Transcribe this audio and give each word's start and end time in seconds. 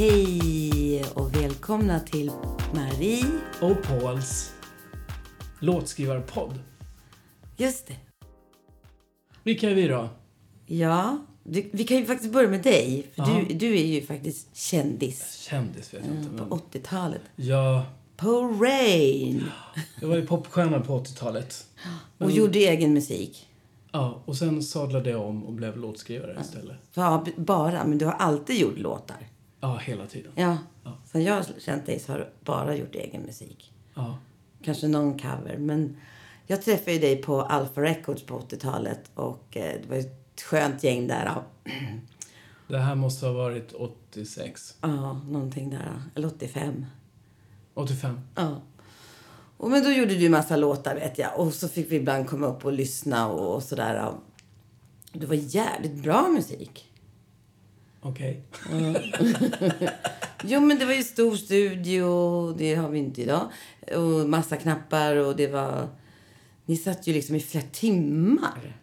Hej 0.00 1.04
och 1.14 1.34
välkomna 1.36 2.00
till 2.00 2.30
Marie. 2.74 3.24
Och 3.60 3.82
Pauls 3.82 4.52
låtskrivarpodd. 5.58 6.58
Just 7.56 7.86
det. 7.86 7.96
Vilka 9.42 9.70
är 9.70 9.74
vi 9.74 9.88
då? 9.88 10.08
Ja, 10.66 11.18
du, 11.44 11.70
vi 11.72 11.84
kan 11.84 11.96
ju 11.96 12.06
faktiskt 12.06 12.32
börja 12.32 12.48
med 12.48 12.62
dig. 12.62 13.06
För 13.14 13.22
Ja. 13.22 13.40
du, 13.48 13.54
du 13.54 13.78
är 13.78 13.84
ju 13.84 14.02
faktiskt 14.02 14.56
kändis 14.56 15.34
Kändis 15.48 15.94
vet 15.94 16.02
jag 16.06 16.16
inte. 16.16 16.28
på 16.44 16.44
Men... 16.44 16.82
80-talet. 16.82 17.22
Ja, 17.36 17.86
På 18.16 18.42
Rain. 18.60 19.44
jag 20.00 20.08
var 20.08 20.16
ju 20.16 20.26
popstjärna 20.26 20.80
på 20.80 20.98
80-talet. 20.98 21.66
Och 22.18 22.30
gjorde 22.30 22.58
egen 22.58 22.94
musik. 22.94 23.48
Ja, 23.92 24.22
och 24.24 24.36
sen 24.36 24.62
sadlade 24.62 25.10
jag 25.10 25.26
om 25.26 25.44
och 25.44 25.52
blev 25.52 25.76
låtskrivare 25.76 26.38
istället. 26.40 26.76
Ja, 26.94 27.24
bara. 27.36 27.86
Men 27.86 27.98
du 27.98 28.04
har 28.04 28.12
alltid 28.12 28.58
gjort 28.58 28.78
låtar. 28.78 29.26
Ja, 29.60 29.76
hela 29.76 30.06
tiden. 30.06 30.32
Ja. 30.34 30.58
Ja. 30.84 30.98
Sen 31.04 31.22
jag 31.22 31.34
har 31.34 31.46
känt 31.58 31.86
dig 31.86 31.98
så 31.98 32.12
har 32.12 32.18
du 32.18 32.28
bara 32.44 32.76
gjort 32.76 32.94
egen 32.94 33.22
musik. 33.22 33.72
Ja. 33.94 34.18
Kanske 34.62 34.88
någon 34.88 35.18
cover. 35.18 35.56
Men 35.58 35.96
jag 36.46 36.62
träffade 36.62 36.92
ju 36.92 36.98
dig 36.98 37.16
på 37.16 37.42
Alpha 37.42 37.80
Records 37.80 38.22
på 38.22 38.38
80-talet. 38.40 39.10
Och 39.14 39.56
eh, 39.56 39.80
det 39.82 39.88
var 39.88 39.96
ett 39.96 40.40
skönt 40.40 40.84
gäng 40.84 41.06
där. 41.06 41.42
Det 42.68 42.78
här 42.78 42.94
måste 42.94 43.26
ha 43.26 43.32
varit 43.32 43.72
86. 43.72 44.76
ja 44.80 45.12
någonting 45.12 45.70
där. 45.70 46.02
Eller 46.14 46.28
85. 46.28 46.86
85. 47.74 48.20
Ja. 48.34 48.62
Och 49.56 49.70
men 49.70 49.84
då 49.84 49.90
gjorde 49.90 50.14
du 50.14 50.28
massa 50.28 50.56
låtar 50.56 50.94
vet 50.94 51.18
jag. 51.18 51.38
Och 51.38 51.54
så 51.54 51.68
fick 51.68 51.90
vi 51.90 51.96
ibland 51.96 52.28
komma 52.28 52.46
upp 52.46 52.64
och 52.64 52.72
lyssna 52.72 53.28
och, 53.28 53.54
och 53.54 53.62
sådär. 53.62 54.12
Det 55.12 55.26
var 55.26 55.34
jävligt 55.34 56.02
bra 56.02 56.28
musik. 56.28 56.89
Okej. 58.00 58.42
Jo 60.44 60.60
men 60.60 60.78
det 60.78 60.84
var 60.84 60.92
ju 60.92 61.02
stor 61.02 61.36
studio, 61.36 62.52
det 62.52 62.74
har 62.74 62.88
vi 62.88 62.98
inte 62.98 63.22
idag. 63.22 63.50
Och 63.96 64.28
massa 64.28 64.56
knappar 64.56 65.16
och 65.16 65.36
det 65.36 65.46
var... 65.46 65.88
Ni 66.66 66.76
satt 66.76 67.06
ju 67.06 67.12
liksom 67.12 67.36
i 67.36 67.40
flera 67.40 67.64
timmar. 67.72 68.76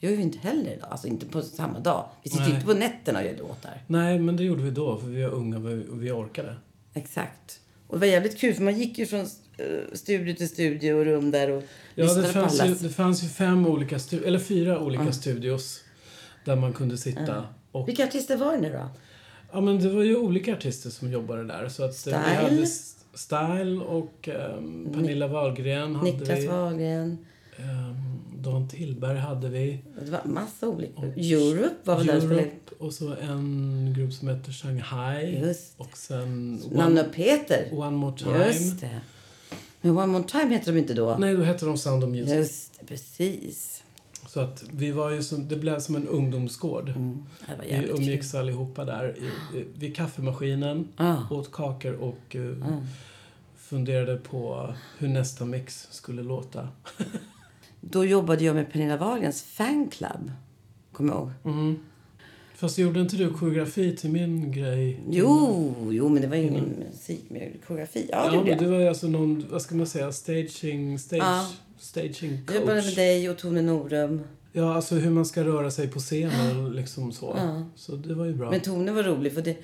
Det 0.00 0.06
gör 0.06 0.16
vi 0.16 0.22
inte 0.22 0.38
heller 0.38 0.72
idag. 0.72 0.88
Alltså 0.90 1.06
inte 1.06 1.26
på 1.26 1.42
samma 1.42 1.80
dag. 1.80 2.08
Vi 2.22 2.30
sitter 2.30 2.44
Nej. 2.44 2.54
inte 2.54 2.66
på 2.66 2.74
nätterna 2.74 3.18
och 3.18 3.24
gör 3.24 3.36
låtar. 3.36 3.82
Nej, 3.86 4.18
men 4.18 4.36
det 4.36 4.44
gjorde 4.44 4.62
vi 4.62 4.70
då, 4.70 4.98
för 4.98 5.06
vi 5.06 5.22
var 5.22 5.30
unga 5.30 5.56
och 5.56 6.02
vi 6.02 6.10
orkade. 6.10 6.56
Exakt. 6.94 7.60
Och 7.86 7.94
det 7.94 8.00
var 8.00 8.06
jävligt 8.06 8.38
kul 8.38 8.54
för 8.54 8.62
man 8.62 8.78
gick 8.78 8.98
ju 8.98 9.06
från 9.06 9.20
eh, 9.20 9.66
studio 9.92 10.34
till 10.34 10.48
studio 10.48 10.94
och 10.94 11.04
rum 11.04 11.30
där 11.30 11.50
och 11.50 11.62
Ja, 11.94 12.04
lyssnade 12.04 12.28
det 12.28 12.32
på 12.32 12.40
fanns, 12.40 12.64
ju, 12.64 12.88
det 12.88 12.94
fanns 12.94 13.24
ju 13.24 13.28
fem 13.28 13.66
olika, 13.66 13.98
eller 14.24 14.38
fyra 14.38 14.80
olika 14.80 15.12
studios 15.12 15.84
där 16.44 16.56
man 16.56 16.72
kunde 16.72 16.98
sitta. 16.98 17.44
Och, 17.72 17.88
Vilka 17.88 18.04
artister 18.04 18.36
var 18.36 18.52
det 18.52 18.60
nu 18.60 18.72
då? 18.72 18.88
ja, 19.52 19.60
men 19.60 19.78
det 19.78 19.88
var 19.88 20.02
ju 20.02 20.16
olika 20.16 20.52
artister 20.52 20.90
som 20.90 21.12
jobbade 21.12 21.44
där. 21.44 21.68
Så 21.68 21.84
att 21.84 21.90
eh, 21.90 21.94
Style. 21.96 22.18
Vi 22.28 22.34
hade 22.34 22.66
Style 23.14 23.80
och 23.84 24.28
ehm, 24.28 24.88
Pernilla 24.92 25.28
Wahlgren 25.28 25.94
hade 25.94 26.10
Niklas 26.12 26.38
vi. 26.38 26.46
Wahlgren. 26.46 27.18
Ehm, 27.58 28.18
Dan 28.36 28.68
Tillberg 28.68 29.18
hade 29.18 29.48
vi. 29.48 29.78
Det 30.04 30.10
var 30.10 30.20
massa 30.24 30.68
olika. 30.68 31.02
Europe 31.02 31.74
var 31.84 31.96
väl 31.96 32.06
där 32.06 32.16
och. 32.16 32.32
Europe 32.32 32.74
och 32.78 32.92
så 32.92 33.14
en 33.20 33.94
grupp 33.96 34.12
som 34.12 34.28
heter 34.28 34.52
Shanghai. 34.52 35.40
Just 35.40 35.74
Och 35.76 35.96
sen 35.96 36.62
Nanne 36.72 37.00
och 37.00 37.12
Peter. 37.12 37.68
One 37.72 37.90
More 37.96 38.16
Time. 38.18 38.46
Just 38.46 38.80
det. 38.80 39.00
Men 39.80 39.96
One 39.98 40.06
More 40.06 40.24
Time 40.24 40.54
heter 40.54 40.72
de 40.72 40.78
inte 40.78 40.94
då? 40.94 41.16
Nej, 41.18 41.34
då 41.34 41.42
hette 41.42 41.66
de 41.66 41.78
Sound 41.78 42.04
of 42.04 42.10
Music. 42.10 42.34
Just 42.34 42.80
det, 42.80 42.86
precis. 42.86 43.77
Så 44.28 44.40
att 44.40 44.64
vi 44.72 44.90
var 44.90 45.10
ju 45.10 45.22
som, 45.22 45.48
det 45.48 45.56
blev 45.56 45.80
som 45.80 45.96
en 45.96 46.08
ungdomsgård. 46.08 46.88
Mm. 46.88 47.24
Vi 47.60 47.70
jävligt 47.70 47.90
kul. 47.90 47.98
umgicks 48.00 48.34
allihopa 48.34 48.84
där 48.84 49.16
i, 49.18 49.58
i, 49.58 49.64
vid 49.78 49.96
kaffemaskinen, 49.96 50.88
Ah. 50.96 51.16
åt 51.30 51.52
kakor 51.52 51.94
och 51.94 52.36
eh, 52.36 52.78
funderade 53.56 54.16
på 54.16 54.74
hur 54.98 55.08
nästa 55.08 55.44
mix 55.44 55.88
skulle 55.90 56.22
låta. 56.22 56.68
Då 57.80 58.04
jobbade 58.04 58.44
jag 58.44 58.54
med 58.56 58.72
Pernilla 58.72 58.96
Wahlgrens 58.96 59.42
fanclub. 59.42 60.32
Kommer 60.92 61.12
jag 61.12 61.20
ihåg? 61.22 61.30
Mm. 61.44 61.78
Fast 62.58 62.78
gjorde 62.78 63.00
inte 63.00 63.16
du 63.16 63.32
koreografi 63.32 63.96
till 63.96 64.10
min 64.10 64.52
grej? 64.52 65.00
Jo, 65.10 65.74
jo, 65.90 66.08
men 66.08 66.22
det 66.22 66.28
var 66.28 66.36
ju 66.36 66.42
ingen 66.42 66.64
musik 66.92 67.24
med 67.30 67.40
jag 67.40 67.46
gjorde 67.46 67.58
koreografi. 67.66 68.08
Ja, 68.12 68.30
det 68.30 68.36
Ja, 68.36 68.44
men 68.44 68.58
du 68.58 68.64
var 68.70 68.78
ju 68.78 68.88
alltså 68.88 69.06
någon, 69.08 69.44
vad 69.50 69.62
ska 69.62 69.74
man 69.74 69.86
säga, 69.86 70.12
staging, 70.12 70.98
stage, 70.98 71.18
Ja. 71.22 71.46
staging 71.78 72.40
Jag 72.46 72.54
jobbade 72.56 72.74
med 72.74 72.84
coach. 72.84 72.94
dig 72.94 73.30
och 73.30 73.38
Tone 73.38 73.62
Norum. 73.62 74.20
Ja, 74.52 74.74
alltså 74.74 74.94
hur 74.94 75.10
man 75.10 75.26
ska 75.26 75.44
röra 75.44 75.70
sig 75.70 75.88
på 75.88 75.98
scenen 75.98 76.72
liksom 76.72 77.12
så. 77.12 77.34
Ja. 77.36 77.64
Så 77.76 77.96
det 77.96 78.14
var 78.14 78.24
ju 78.24 78.34
bra. 78.34 78.50
Men 78.50 78.60
Tone 78.60 78.92
var 78.92 79.02
rolig 79.02 79.32
för 79.32 79.42
det, 79.42 79.56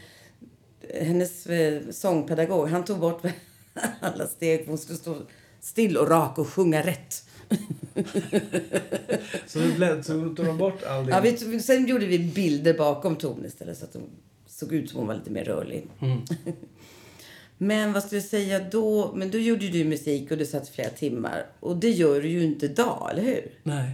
hennes 1.04 1.46
eh, 1.46 1.82
sångpedagog, 1.90 2.68
han 2.68 2.84
tog 2.84 2.98
bort 2.98 3.22
alla 4.00 4.26
steg 4.26 4.60
för 4.60 4.68
hon 4.68 4.78
skulle 4.78 4.98
stå 4.98 5.16
still 5.60 5.96
och 5.96 6.08
rak 6.08 6.38
och 6.38 6.48
sjunga 6.48 6.82
rätt. 6.86 7.24
Så 9.46 9.58
det 9.58 9.74
blev, 9.76 10.02
så 10.02 10.12
tog 10.12 10.46
de 10.46 10.58
bort 10.58 10.82
all 10.82 11.06
din... 11.06 11.14
Ja, 11.14 11.20
vi, 11.20 11.60
sen 11.60 11.86
gjorde 11.86 12.06
vi 12.06 12.18
bilder 12.18 12.74
bakom 12.74 13.16
Tone 13.16 13.46
istället 13.46 13.78
så 13.78 13.84
att 13.84 13.94
hon 13.94 14.10
såg 14.46 14.72
ut 14.72 14.90
som 14.90 14.98
hon 14.98 15.06
var 15.06 15.14
lite 15.14 15.30
mer 15.30 15.44
rörlig. 15.44 15.86
Mm. 16.00 16.18
Men 17.58 17.92
vad 17.92 18.02
skulle 18.02 18.20
jag 18.20 18.28
säga 18.28 18.60
då? 18.70 19.12
Men 19.14 19.30
då 19.30 19.38
gjorde 19.38 19.68
du 19.68 19.84
musik 19.84 20.30
och 20.30 20.38
du 20.38 20.46
satt 20.46 20.68
flera 20.68 20.90
timmar. 20.90 21.46
Och 21.60 21.76
det 21.76 21.90
gör 21.90 22.20
du 22.20 22.28
ju 22.28 22.44
inte 22.44 22.66
idag, 22.66 23.08
eller 23.12 23.22
hur? 23.22 23.50
Nej, 23.62 23.90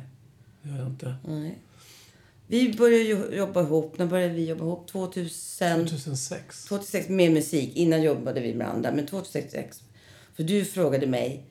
det 0.62 0.70
gör 0.70 0.78
jag 0.78 0.86
inte. 0.86 1.14
Nej. 1.28 1.58
Vi 2.46 2.72
började 2.72 3.36
jobba 3.36 3.62
ihop. 3.62 3.98
När 3.98 4.06
började 4.06 4.34
vi 4.34 4.48
jobba 4.48 4.64
ihop? 4.64 4.86
2000, 4.86 5.88
2006. 5.88 6.64
2006 6.64 7.08
med 7.08 7.32
musik. 7.32 7.76
Innan 7.76 8.02
jobbade 8.02 8.40
vi 8.40 8.54
med 8.54 8.68
andra. 8.68 8.92
Men 8.92 9.06
2006. 9.06 9.82
För 10.34 10.42
du 10.42 10.64
frågade 10.64 11.06
mig. 11.06 11.44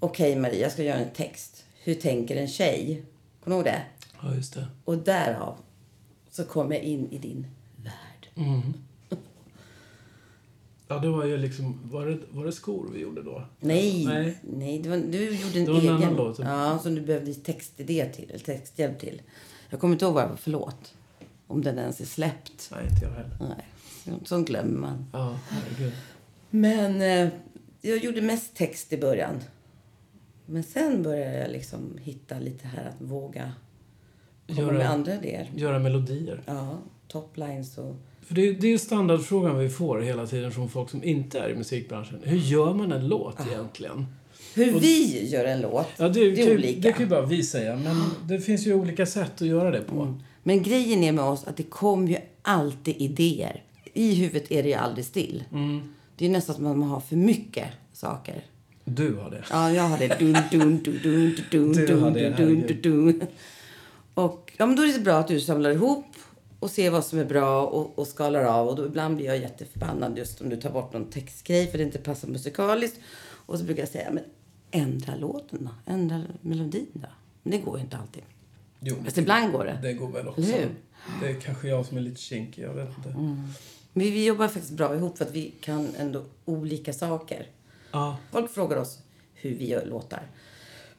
Okej 0.00 0.36
Maria, 0.36 0.60
jag 0.60 0.72
ska 0.72 0.82
göra 0.82 0.98
en 0.98 1.10
text. 1.10 1.64
Hur 1.82 1.94
tänker 1.94 2.36
en 2.36 2.48
tjej? 2.48 3.02
Kommer 3.44 3.56
du 3.56 3.58
ihåg 3.58 3.64
det? 3.64 3.82
Ja, 4.22 4.34
just 4.34 4.54
det. 4.54 4.66
Och 4.84 4.98
därav 4.98 5.56
så 6.30 6.44
kom 6.44 6.72
jag 6.72 6.82
in 6.82 7.08
i 7.12 7.18
din 7.18 7.46
värld. 7.76 8.28
Mm. 8.46 8.60
Ja, 10.90 10.98
det 10.98 11.08
var 11.08 11.24
ju 11.24 11.36
liksom... 11.36 11.80
Var 11.84 12.06
det, 12.06 12.18
var 12.30 12.44
det 12.44 12.52
skor 12.52 12.90
vi 12.94 13.00
gjorde 13.00 13.22
då? 13.22 13.44
Nej, 13.60 14.04
Nej. 14.06 14.38
nej. 14.42 14.82
var, 14.88 14.96
du 14.96 15.34
gjorde 15.36 15.58
en 15.58 15.64
Det 15.64 15.72
var 15.72 15.78
en 15.78 15.84
egen. 15.84 15.94
annan 15.96 16.14
låt. 16.16 16.38
Ja, 16.38 16.78
som 16.82 16.94
du 16.94 17.00
behövde 17.00 17.34
textidé 17.34 18.08
till, 18.12 18.30
eller 18.30 18.38
texthjälp 18.38 18.98
till. 19.00 19.22
Jag 19.70 19.80
kommer 19.80 19.94
inte 19.94 20.04
ihåg 20.04 20.14
vad 20.14 20.24
det 20.24 20.28
var 20.28 20.36
för 20.36 20.50
låt. 20.50 20.94
Om 21.46 21.62
den 21.62 21.78
ens 21.78 22.00
är 22.00 22.04
släppt. 22.04 22.70
Nej, 22.74 22.84
inte 22.90 23.04
jag 23.04 23.10
heller. 23.12 23.36
Nej, 23.40 23.66
sånt- 24.04 24.28
sånt 24.28 24.48
glömmer 24.48 24.78
man. 24.80 25.06
Ja, 25.12 25.38
herregud. 25.48 25.92
Men 26.50 27.00
eh, 27.02 27.32
jag 27.80 27.98
gjorde 28.04 28.22
mest 28.22 28.54
text 28.56 28.92
i 28.92 28.98
början. 28.98 29.40
Men 30.50 30.62
sen 30.62 31.02
började 31.02 31.38
jag 31.38 31.50
liksom 31.50 31.98
hitta 32.02 32.38
lite 32.38 32.68
här 32.68 32.84
att 32.88 33.00
våga 33.10 33.52
komma 34.46 34.60
Göra- 34.60 34.72
med 34.72 34.90
andra 34.90 35.14
idéer. 35.14 35.50
Göra 35.54 35.78
melodier. 35.78 36.42
Ja, 36.46 36.78
toplines 37.08 37.78
och... 37.78 37.94
För 38.22 38.34
det, 38.34 38.48
är- 38.48 38.52
det 38.54 38.66
är 38.66 38.70
ju 38.70 38.78
standardfrågan 38.78 39.58
vi 39.58 39.68
får 39.68 40.00
hela 40.00 40.26
tiden 40.26 40.50
från 40.52 40.68
folk 40.68 40.90
som 40.90 41.04
inte 41.04 41.38
är 41.40 41.50
i 41.50 41.54
musikbranschen. 41.56 42.20
Hur 42.24 42.36
gör 42.38 42.74
man 42.74 42.92
en 42.92 43.08
låt 43.08 43.46
egentligen? 43.46 44.06
Hur 44.54 44.74
Och- 44.76 44.82
vi 44.82 45.28
gör 45.28 45.44
en 45.44 45.60
låt, 45.60 45.86
Ja, 45.98 46.08
det, 46.08 46.20
det 46.20 46.30
är 46.30 46.36
kan, 46.36 46.44
ju- 46.46 46.54
olika. 46.54 46.80
det 46.80 46.92
kan 46.92 47.00
ju 47.02 47.06
bara 47.10 47.26
vi 47.26 47.42
säga. 47.42 47.76
Men 47.76 47.96
det 48.24 48.40
finns 48.40 48.66
ju 48.66 48.74
olika 48.74 49.06
sätt 49.06 49.32
att 49.42 49.48
göra 49.48 49.70
det 49.70 49.80
på. 49.80 50.14
Men 50.42 50.62
grejen 50.62 51.04
är 51.04 51.12
med 51.12 51.24
oss 51.24 51.44
att 51.44 51.56
det 51.56 51.62
kommer 51.62 52.08
ju 52.08 52.16
alltid 52.42 52.96
idéer. 52.98 53.62
I 53.94 54.14
huvudet 54.14 54.50
är 54.52 54.62
det 54.62 54.68
ju 54.68 54.74
aldrig 54.74 55.04
still. 55.04 55.44
Mm. 55.52 55.94
Det 56.16 56.26
är 56.26 56.30
nästan 56.30 56.54
som 56.56 56.66
att 56.66 56.76
man 56.76 56.88
har 56.88 57.00
för 57.00 57.16
mycket 57.16 57.68
saker. 57.92 58.44
Du 58.94 59.14
har 59.14 59.30
det. 59.30 59.44
Ja, 59.50 59.72
jag 59.72 59.82
har 59.82 59.98
det. 59.98 60.18
Dun, 60.18 60.32
dun, 60.50 60.82
dun, 60.82 61.00
dun, 61.02 61.34
dun, 61.50 61.72
Du 61.72 61.86
dun, 61.86 62.02
har 62.02 62.10
det, 62.10 62.30
dun, 62.30 62.66
dun, 62.66 62.80
dun. 62.82 63.22
Och 64.14 64.52
ja, 64.56 64.66
men 64.66 64.76
då 64.76 64.82
är 64.82 64.92
det 64.92 64.98
bra 65.04 65.14
att 65.18 65.28
du 65.28 65.40
samlar 65.40 65.70
ihop 65.70 66.04
och 66.58 66.70
ser 66.70 66.90
vad 66.90 67.04
som 67.04 67.18
är 67.18 67.24
bra 67.24 67.66
och, 67.66 67.98
och 67.98 68.06
skalar 68.06 68.44
av. 68.44 68.68
Och 68.68 68.76
då 68.76 68.86
ibland 68.86 69.16
blir 69.16 69.26
jag 69.26 69.38
jätteförbannad 69.38 70.18
just 70.18 70.40
om 70.40 70.48
du 70.48 70.56
tar 70.56 70.70
bort 70.70 70.92
någon 70.92 71.10
textgrej 71.10 71.70
för 71.70 71.78
det 71.78 71.84
inte 71.84 71.98
passar 71.98 72.28
musikaliskt. 72.28 73.00
Och 73.46 73.58
så 73.58 73.64
brukar 73.64 73.82
jag 73.82 73.88
säga, 73.88 74.10
men 74.10 74.24
ändra 74.70 75.14
låten 75.16 75.58
då. 75.64 75.92
Ändra 75.92 76.22
melodin 76.40 76.86
då. 76.92 77.08
Men 77.42 77.52
det 77.52 77.58
går 77.58 77.76
ju 77.78 77.84
inte 77.84 77.96
alltid. 77.96 78.22
Jo, 78.80 78.96
Fast 79.04 79.18
ibland 79.18 79.52
går 79.52 79.64
det. 79.64 79.78
det 79.82 79.92
går 79.92 80.08
väl 80.08 80.28
också. 80.28 80.42
Det 81.20 81.28
är 81.28 81.40
kanske 81.40 81.68
jag 81.68 81.86
som 81.86 81.96
är 81.96 82.00
lite 82.00 82.20
kinkig, 82.20 82.62
jag 82.62 82.74
vet 82.74 82.88
inte. 82.96 83.08
Men 83.18 83.52
vi, 83.92 84.10
vi 84.10 84.26
jobbar 84.26 84.48
faktiskt 84.48 84.72
bra 84.72 84.94
ihop 84.94 85.18
för 85.18 85.24
att 85.24 85.32
vi 85.34 85.52
kan 85.60 85.88
ändå 85.98 86.24
olika 86.44 86.92
saker. 86.92 87.46
Ja, 87.92 88.16
Folk 88.32 88.50
frågar 88.50 88.76
oss 88.76 88.98
hur 89.34 89.54
vi 89.54 89.68
gör 89.68 89.86
låtar. 89.86 90.22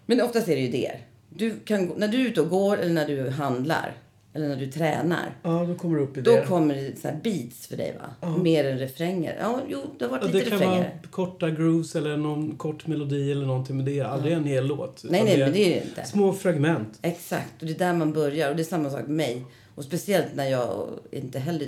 Men 0.05 0.21
oftast 0.21 0.47
är 0.47 0.55
det 0.55 0.61
ju 0.61 0.67
idéer. 0.67 1.05
Du 1.29 1.59
kan, 1.65 1.85
när 1.97 2.07
du 2.07 2.21
är 2.21 2.25
ute 2.29 2.41
och 2.41 2.49
går 2.49 2.77
eller 2.77 2.93
när 2.93 3.07
du 3.07 3.29
handlar 3.29 3.93
eller 4.33 4.47
när 4.47 4.55
du 4.55 4.71
tränar. 4.71 5.35
ja 5.43 5.65
då 5.65 5.75
kommer 5.75 5.97
det 5.97 6.03
upp 6.03 6.13
Då 6.15 6.19
idéer. 6.19 6.45
kommer 6.45 6.75
det 6.75 6.99
så 6.99 7.07
här 7.07 7.19
beats 7.23 7.67
för 7.67 7.77
dig 7.77 7.97
va? 8.21 8.27
Mer 8.37 8.65
än 8.65 8.77
refränger. 8.79 9.37
Ja, 9.41 9.59
jo, 9.67 9.81
det 9.99 10.05
har 10.05 10.11
varit 10.11 10.21
Ja, 10.21 10.27
lite 10.27 10.37
det 10.45 10.49
kan 10.49 10.59
refränger. 10.59 10.81
vara 10.81 10.91
korta 11.11 11.49
grooves 11.49 11.95
eller 11.95 12.17
någon 12.17 12.55
kort 12.57 12.87
melodi 12.87 13.31
eller 13.31 13.45
någonting, 13.45 13.75
men 13.75 13.85
det 13.85 13.99
är 13.99 14.03
aldrig 14.05 14.33
en 14.33 14.43
hel 14.43 14.65
låt. 14.67 15.03
Nej, 15.09 15.23
nej, 15.23 15.37
men 15.39 15.51
det 15.51 15.59
är 15.65 15.69
det 15.81 15.87
inte. 15.87 16.05
Små 16.05 16.33
fragment. 16.33 16.99
Exakt, 17.01 17.61
och 17.61 17.67
det 17.67 17.73
är 17.73 17.79
där 17.79 17.93
man 17.93 18.13
börjar. 18.13 18.49
Och 18.49 18.55
det 18.55 18.61
är 18.61 18.65
samma 18.65 18.89
sak 18.89 19.01
med 19.01 19.09
mig. 19.09 19.45
Och 19.75 19.83
speciellt 19.83 20.35
när 20.35 20.45
jag 20.49 20.87
inte 21.11 21.39
heller 21.39 21.67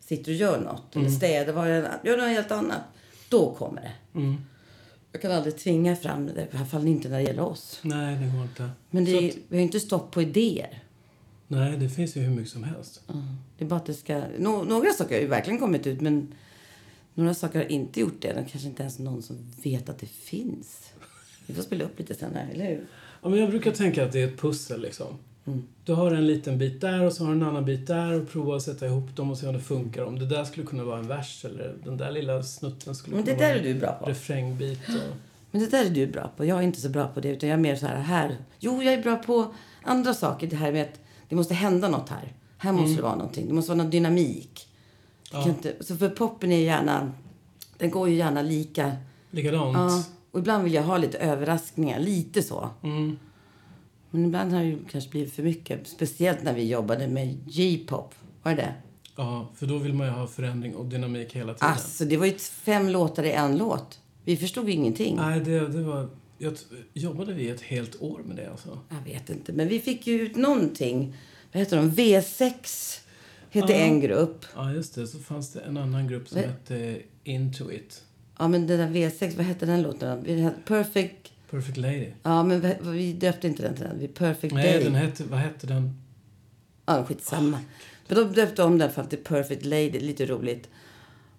sitter 0.00 0.30
och 0.32 0.36
gör 0.36 0.60
något. 0.60 0.94
Mm. 0.94 1.06
Eller 1.06 1.16
städar, 1.16 1.66
gör 2.04 2.16
något 2.16 2.28
helt 2.28 2.50
annat. 2.50 2.80
Då 3.28 3.54
kommer 3.54 3.80
det. 3.82 4.18
Mm. 4.18 4.36
Jag 5.16 5.22
kan 5.22 5.32
aldrig 5.32 5.56
tvinga 5.56 5.96
fram 5.96 6.26
det, 6.26 6.42
i 6.52 6.56
alla 6.56 6.66
fall 6.66 6.86
inte 6.86 7.08
när 7.08 7.16
det 7.16 7.22
gäller 7.22 7.42
oss. 7.42 7.80
Nej, 7.82 8.16
det 8.16 8.32
går 8.36 8.42
inte. 8.42 8.70
Men 8.90 9.04
det, 9.04 9.10
är- 9.10 9.28
att- 9.28 9.34
vi 9.48 9.56
har 9.56 9.56
ju 9.56 9.62
inte 9.62 9.80
stopp 9.80 10.10
på 10.10 10.22
idéer. 10.22 10.82
Nej, 11.48 11.76
det 11.76 11.88
finns 11.88 12.16
ju 12.16 12.20
hur 12.20 12.30
mycket 12.30 12.52
som 12.52 12.64
helst. 12.64 13.02
Det 13.58 13.64
är 13.64 13.68
bara 13.68 13.76
att 13.76 13.86
det 13.86 13.94
ska... 13.94 14.22
Nå, 14.38 14.62
några 14.64 14.90
saker 14.92 15.14
har 15.14 15.22
ju 15.22 15.26
verkligen 15.28 15.58
kommit 15.60 15.86
ut, 15.86 16.00
men 16.00 16.34
några 17.14 17.34
saker 17.34 17.58
har 17.58 17.66
inte 17.72 18.00
gjort 18.00 18.22
det. 18.22 18.28
Det 18.32 18.46
kanske 18.50 18.68
inte 18.68 18.82
ens 18.82 18.98
någon 18.98 19.22
som 19.22 19.36
vet 19.62 19.88
att 19.88 19.98
det 19.98 20.06
finns. 20.06 20.90
Vi 21.46 21.54
får 21.54 21.62
spela 21.62 21.84
upp 21.84 21.98
lite 21.98 22.14
sen 22.14 22.34
här, 22.34 22.50
eller 22.52 22.64
hur? 22.66 22.86
Ja, 23.22 23.28
men 23.28 23.38
jag 23.38 23.50
brukar 23.50 23.70
tänka 23.70 24.04
att 24.04 24.12
det 24.12 24.20
är 24.22 24.26
ett 24.28 24.40
pussel 24.40 24.80
liksom. 24.80 25.18
Mm. 25.46 25.62
Du 25.84 25.92
har 25.92 26.10
en 26.10 26.26
liten 26.26 26.58
bit 26.58 26.80
där 26.80 27.04
och 27.04 27.12
så 27.12 27.24
har 27.24 27.30
du 27.32 27.36
en 27.40 27.46
annan 27.46 27.64
bit 27.64 27.86
där 27.86 28.20
och 28.20 28.28
prova 28.28 28.56
att 28.56 28.62
sätta 28.62 28.86
ihop 28.86 29.16
dem 29.16 29.30
och 29.30 29.38
se 29.38 29.46
om 29.46 29.54
det 29.54 29.60
funkar. 29.60 30.04
Om 30.04 30.18
det 30.18 30.26
där 30.26 30.44
skulle 30.44 30.66
kunna 30.66 30.84
vara 30.84 30.98
en 30.98 31.08
vers 31.08 31.44
eller 31.44 31.74
den 31.84 31.96
där 31.96 32.10
lilla 32.10 32.42
snutten 32.42 32.94
skulle 32.94 33.16
Men 33.16 33.24
det 33.24 33.34
kunna 33.34 33.46
där 33.46 33.54
vara 33.54 33.60
är 33.68 33.74
du 33.74 33.80
bra 33.80 33.92
på. 33.92 34.04
en 34.04 34.08
refrängbit. 34.08 34.88
Och... 34.88 35.16
Men 35.50 35.60
det 35.60 35.70
där 35.70 35.84
är 35.84 35.90
du 35.90 36.06
bra 36.06 36.30
på. 36.36 36.44
Jag 36.44 36.58
är 36.58 36.62
inte 36.62 36.80
så 36.80 36.88
bra 36.88 37.08
på 37.08 37.20
det. 37.20 37.28
Utan 37.28 37.48
jag 37.48 37.56
är 37.58 37.62
mer 37.62 37.76
så 37.76 37.86
här, 37.86 37.96
här. 38.00 38.36
Jo, 38.58 38.82
jag 38.82 38.94
är 38.94 39.02
bra 39.02 39.16
på 39.16 39.54
andra 39.82 40.14
saker. 40.14 40.46
Det 40.46 40.56
här 40.56 40.72
med 40.72 40.82
att 40.82 41.00
det 41.28 41.36
måste 41.36 41.54
hända 41.54 41.88
något 41.88 42.08
här. 42.08 42.32
Här 42.58 42.72
måste 42.72 42.96
det 42.96 43.02
vara 43.02 43.16
någonting. 43.16 43.48
Det 43.48 43.54
måste 43.54 43.70
vara 43.70 43.82
någon 43.82 43.90
dynamik. 43.90 44.68
Det 45.30 45.30
kan 45.30 45.48
inte, 45.48 45.74
så 45.80 45.96
för 45.96 46.08
poppen 46.08 46.52
är 46.52 46.60
gärna... 46.60 47.12
Den 47.78 47.90
går 47.90 48.08
ju 48.08 48.14
gärna 48.14 48.42
lika. 48.42 48.92
Likadant. 49.30 49.76
Ja, 49.76 50.04
och 50.30 50.38
ibland 50.38 50.64
vill 50.64 50.74
jag 50.74 50.82
ha 50.82 50.98
lite 50.98 51.18
överraskningar. 51.18 52.00
Lite 52.00 52.42
så. 52.42 52.70
Mm. 52.82 53.18
Men 54.16 54.24
ibland 54.24 54.52
har 54.52 54.60
det 54.60 54.66
ju 54.66 54.78
kanske 54.90 55.10
blivit 55.10 55.32
för 55.32 55.42
mycket. 55.42 55.88
Speciellt 55.88 56.42
när 56.42 56.54
vi 56.54 56.68
jobbade 56.68 57.08
med 57.08 57.38
J-pop. 57.46 58.14
Var 58.42 58.54
det? 58.54 58.74
Ja, 59.16 59.48
för 59.54 59.66
då 59.66 59.78
vill 59.78 59.94
man 59.94 60.06
ju 60.06 60.12
ha 60.12 60.26
förändring 60.26 60.74
och 60.76 60.86
dynamik 60.86 61.36
hela 61.36 61.54
tiden. 61.54 61.68
Alltså, 61.68 62.04
det 62.04 62.16
var 62.16 62.26
ju 62.26 62.32
fem 62.38 62.88
låtar 62.88 63.22
i 63.24 63.32
en 63.32 63.56
låt. 63.58 64.00
Vi 64.24 64.36
förstod 64.36 64.68
ingenting. 64.68 65.16
Nej, 65.16 65.40
det, 65.40 65.68
det 65.68 65.82
var... 65.82 66.08
Jag 66.38 66.54
jobbade 66.94 67.32
vi 67.32 67.48
ett 67.50 67.60
helt 67.60 68.02
år 68.02 68.20
med 68.24 68.36
det 68.36 68.50
alltså? 68.50 68.78
Jag 68.88 69.12
vet 69.12 69.30
inte, 69.30 69.52
men 69.52 69.68
vi 69.68 69.80
fick 69.80 70.06
ju 70.06 70.20
ut 70.20 70.36
någonting. 70.36 71.14
Vad 71.52 71.60
heter 71.60 71.76
de? 71.76 71.90
V6 71.90 72.52
hette 73.50 73.72
Ja. 73.72 73.78
en 73.78 74.00
grupp. 74.00 74.44
Ja, 74.54 74.72
just 74.72 74.94
det. 74.94 75.06
Så 75.06 75.18
fanns 75.18 75.52
det 75.52 75.60
en 75.60 75.76
annan 75.76 76.08
grupp 76.08 76.28
som 76.28 76.40
Men- 76.40 76.50
hette 76.50 76.98
Into 77.24 77.72
It. 77.72 78.02
Ja, 78.38 78.48
men 78.48 78.66
den 78.66 78.78
där 78.78 78.88
V6, 79.00 79.36
vad 79.36 79.46
hette 79.46 79.66
den 79.66 79.82
låten? 79.82 80.50
Perfect... 80.66 81.32
Perfect 81.50 81.76
Lady. 81.76 82.12
Ja, 82.22 82.42
men 82.42 82.60
vi, 82.60 82.76
vi 82.82 83.12
döpte 83.12 83.46
inte 83.46 83.62
den 83.62 83.74
till 83.74 83.84
den. 83.84 83.98
Vi 83.98 84.08
Perfect 84.08 84.54
Nej, 84.54 84.72
Day. 84.72 84.84
den 84.84 84.94
hette... 84.94 85.24
Vad 85.24 85.38
hette 85.40 85.66
den? 85.66 86.00
Ja, 86.86 87.04
skitsamma. 87.04 87.58
Men 88.08 88.18
de 88.18 88.32
döpte 88.32 88.62
om 88.62 88.78
den 88.78 88.92
för 88.92 89.02
att 89.02 89.10
det 89.10 89.16
är 89.16 89.24
Perfect 89.24 89.64
Lady. 89.64 90.00
Lite 90.00 90.26
roligt. 90.26 90.68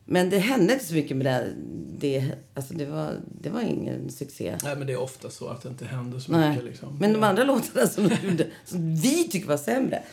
Men 0.06 0.30
det 0.30 0.38
hände 0.38 0.74
inte 0.74 0.86
så 0.86 0.94
mycket 0.94 1.18
med 1.18 1.26
det. 1.26 1.54
det 1.98 2.32
alltså, 2.54 2.74
det 2.74 2.86
var, 2.86 3.20
det 3.42 3.50
var 3.50 3.62
ingen 3.62 4.10
succé. 4.10 4.58
Nej, 4.64 4.76
men 4.76 4.88
det 4.88 4.94
är 4.94 5.00
ofta 5.00 5.30
så 5.30 5.48
att 5.48 5.62
det 5.62 5.70
inte 5.70 5.86
händer 5.86 6.20
så 6.20 6.32
Nej. 6.32 6.50
mycket 6.50 6.66
liksom. 6.66 6.98
Men 7.00 7.14
de 7.14 7.24
andra 7.24 7.44
låtarna 7.44 7.88
som, 7.88 8.08
de 8.08 8.28
gjorde, 8.28 8.48
som 8.66 8.96
vi 8.96 9.28
tycker 9.28 9.48
var 9.48 9.58
sämre. 9.58 10.04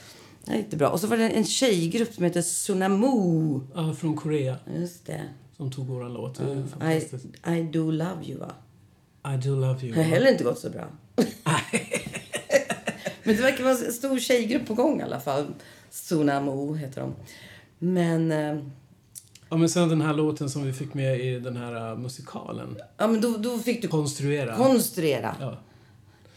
Det 0.44 0.52
är 0.52 0.58
inte 0.58 0.76
bra. 0.76 0.88
Och 0.88 1.00
så 1.00 1.06
var 1.06 1.17
det 1.17 1.31
en 1.31 1.44
tjejgrupp 1.44 2.14
som 2.14 2.25
heter 2.25 2.43
Sunamu. 2.43 3.61
Ja, 3.75 3.94
från 3.94 4.17
Korea. 4.17 4.56
Just 4.79 5.06
det. 5.06 5.20
Som 5.56 5.70
tog 5.73 5.87
våran 5.87 6.12
låt. 6.12 6.41
Ju 6.41 6.64
I. 6.88 7.58
I 7.58 7.62
do 7.62 7.91
love 7.91 8.25
you, 8.25 8.38
va? 8.38 8.52
I 9.26 9.37
do 9.49 9.55
love 9.61 9.79
Det 9.81 9.87
you. 9.87 9.97
har 9.97 10.03
heller 10.03 10.31
inte 10.32 10.44
gått 10.44 10.59
så 10.59 10.71
bra. 10.71 10.85
Men 13.23 13.37
det 13.37 13.43
verkar 13.43 13.65
vara 13.65 13.75
en 13.87 13.93
stor 13.93 14.19
tjejgrupp 14.19 14.67
på 14.67 14.75
gång 14.75 15.00
i 15.00 15.03
alla 15.03 15.21
fall. 15.21 15.47
Sunamo 15.91 16.75
heter 16.75 17.00
de. 17.00 17.15
Men, 17.79 18.32
eh, 18.32 18.59
Ja, 19.50 19.56
men 19.56 19.69
sen 19.69 19.88
den 19.88 20.00
här 20.00 20.15
låten 20.15 20.50
som 20.50 20.65
vi 20.67 20.73
fick 20.73 20.94
med 20.94 21.21
i 21.21 21.38
den 21.38 21.56
här 21.56 21.93
uh, 21.93 21.99
musikalen. 21.99 22.76
ja, 22.97 23.06
men 23.06 23.21
då, 23.21 23.37
då 23.37 23.59
fick 23.59 23.82
du 23.82 23.88
Konstruera. 23.88 24.56
konstruera 24.56 25.37
ja. 25.41 25.59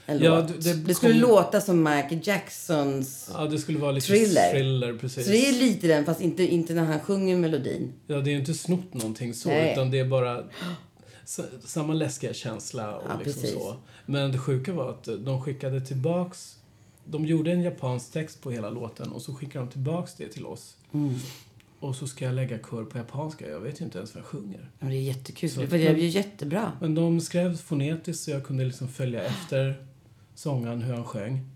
en 0.05 0.19
Ja, 0.23 0.35
låt. 0.39 0.47
det- 0.47 0.73
Det, 0.73 0.73
det 0.73 0.95
skulle 0.95 1.13
kom- 1.21 1.21
låta 1.29 1.61
som 1.61 1.83
Michael 1.83 2.19
Jacksons... 2.23 3.29
ja, 3.33 3.45
det 3.45 3.57
skulle 3.59 3.79
vara 3.79 3.91
lite 3.91 4.07
Thriller. 4.07 4.51
thriller 4.51 4.93
precis. 4.97 5.25
Så 5.25 5.31
det 5.31 5.47
är 5.49 5.51
lite 5.53 5.87
den, 5.87 6.05
fast 6.05 6.21
inte, 6.21 6.43
inte 6.43 6.73
när 6.73 6.83
han 6.85 6.99
sjunger 6.99 7.37
melodin. 7.37 7.93
Ja, 8.07 8.15
det 8.17 8.29
är 8.29 8.31
ju 8.31 8.39
inte 8.39 8.53
snott 8.53 8.93
någonting 8.93 9.33
så, 9.33 9.49
Nej. 9.49 9.71
utan 9.73 9.91
det 9.91 9.99
är 9.99 10.05
bara 10.05 10.43
samma 11.65 11.93
läskiga 11.93 12.33
känsla 12.33 12.97
och 12.97 13.03
Ja, 13.09 13.17
liksom 13.23 13.41
precis. 13.41 13.57
så. 13.59 13.75
Men 14.05 14.31
det 14.31 14.37
sjuka 14.37 14.73
var 14.73 14.89
att 14.89 15.03
de 15.19 15.41
skickade 15.41 15.81
tillbaks 15.81 16.57
de 17.09 17.25
gjorde 17.25 17.51
en 17.51 17.61
japansk 17.61 18.11
text 18.11 18.41
på 18.41 18.51
hela 18.51 18.69
låten 18.69 19.11
och 19.11 19.21
så 19.21 19.33
skickade 19.33 19.65
de 19.65 19.71
tillbaks 19.71 20.15
det 20.15 20.27
till 20.27 20.45
oss. 20.45 20.77
Mm. 20.93 21.15
Och 21.79 21.95
så 21.95 22.07
ska 22.07 22.25
jag 22.25 22.33
lägga 22.35 22.57
kör 22.57 22.83
på 22.83 22.97
japanska. 22.97 23.49
Jag 23.49 23.59
vet 23.59 23.81
ju 23.81 23.85
inte 23.85 23.97
ens 23.97 24.15
vad 24.15 24.21
jag 24.23 24.27
sjunger. 24.27 24.71
Men 24.79 24.89
det 24.89 24.95
är 24.95 25.01
jättekul. 25.01 25.49
Så- 25.49 25.61
det 25.61 25.67
blev 25.67 25.97
ju 25.99 26.07
jättebra. 26.07 26.71
Men 26.81 26.95
de 26.95 27.21
skrev 27.21 27.57
fonetiskt 27.57 28.23
så 28.23 28.31
jag 28.31 28.45
kunde 28.45 28.65
liksom 28.65 28.87
följa 28.87 29.23
efter 29.23 29.87
sångaren 30.35 30.81
hur 30.81 30.93
han 30.93 31.03
sjöng. 31.05 31.49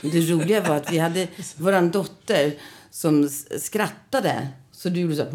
Det 0.00 0.20
roliga 0.20 0.68
var 0.68 0.76
att 0.76 0.92
vi 0.92 0.98
hade 0.98 1.28
våran 1.56 1.90
dotter 1.90 2.54
som 2.90 3.28
skrattade. 3.58 4.48
Så 4.72 4.88
du 4.88 5.00
gjorde 5.00 5.16
så 5.16 5.22
här... 5.22 5.30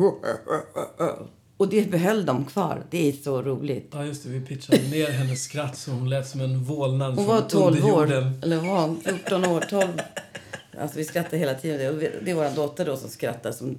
Och 1.57 1.69
det 1.69 1.91
behöll 1.91 2.25
de 2.25 2.45
kvar. 2.45 2.83
Det 2.89 3.07
är 3.09 3.11
så 3.13 3.41
roligt. 3.41 3.89
Ja, 3.93 4.05
just 4.05 4.23
det. 4.23 4.29
Vi 4.29 4.41
pitchade 4.41 4.81
ner 4.89 5.11
hennes 5.11 5.43
skratt 5.43 5.77
så 5.77 5.91
hon 5.91 6.09
lät 6.09 6.27
som 6.27 6.41
en 6.41 6.63
vålnad 6.63 7.15
Hon 7.15 7.25
från 7.25 7.35
var 7.35 7.41
12 7.41 7.85
år. 7.85 8.11
Eller 8.43 8.57
var 8.57 8.81
hon 8.81 9.01
14 9.01 9.45
år? 9.45 9.61
12. 9.69 9.87
Alltså 10.81 10.97
vi 10.97 11.05
skrattar 11.05 11.37
hela 11.37 11.53
tiden. 11.53 11.93
Och 11.95 11.99
Det 11.99 12.31
är 12.31 12.35
vår 12.35 12.55
dotter 12.55 12.85
då 12.85 12.97
som 12.97 13.09
skrattar 13.09 13.51
som 13.51 13.77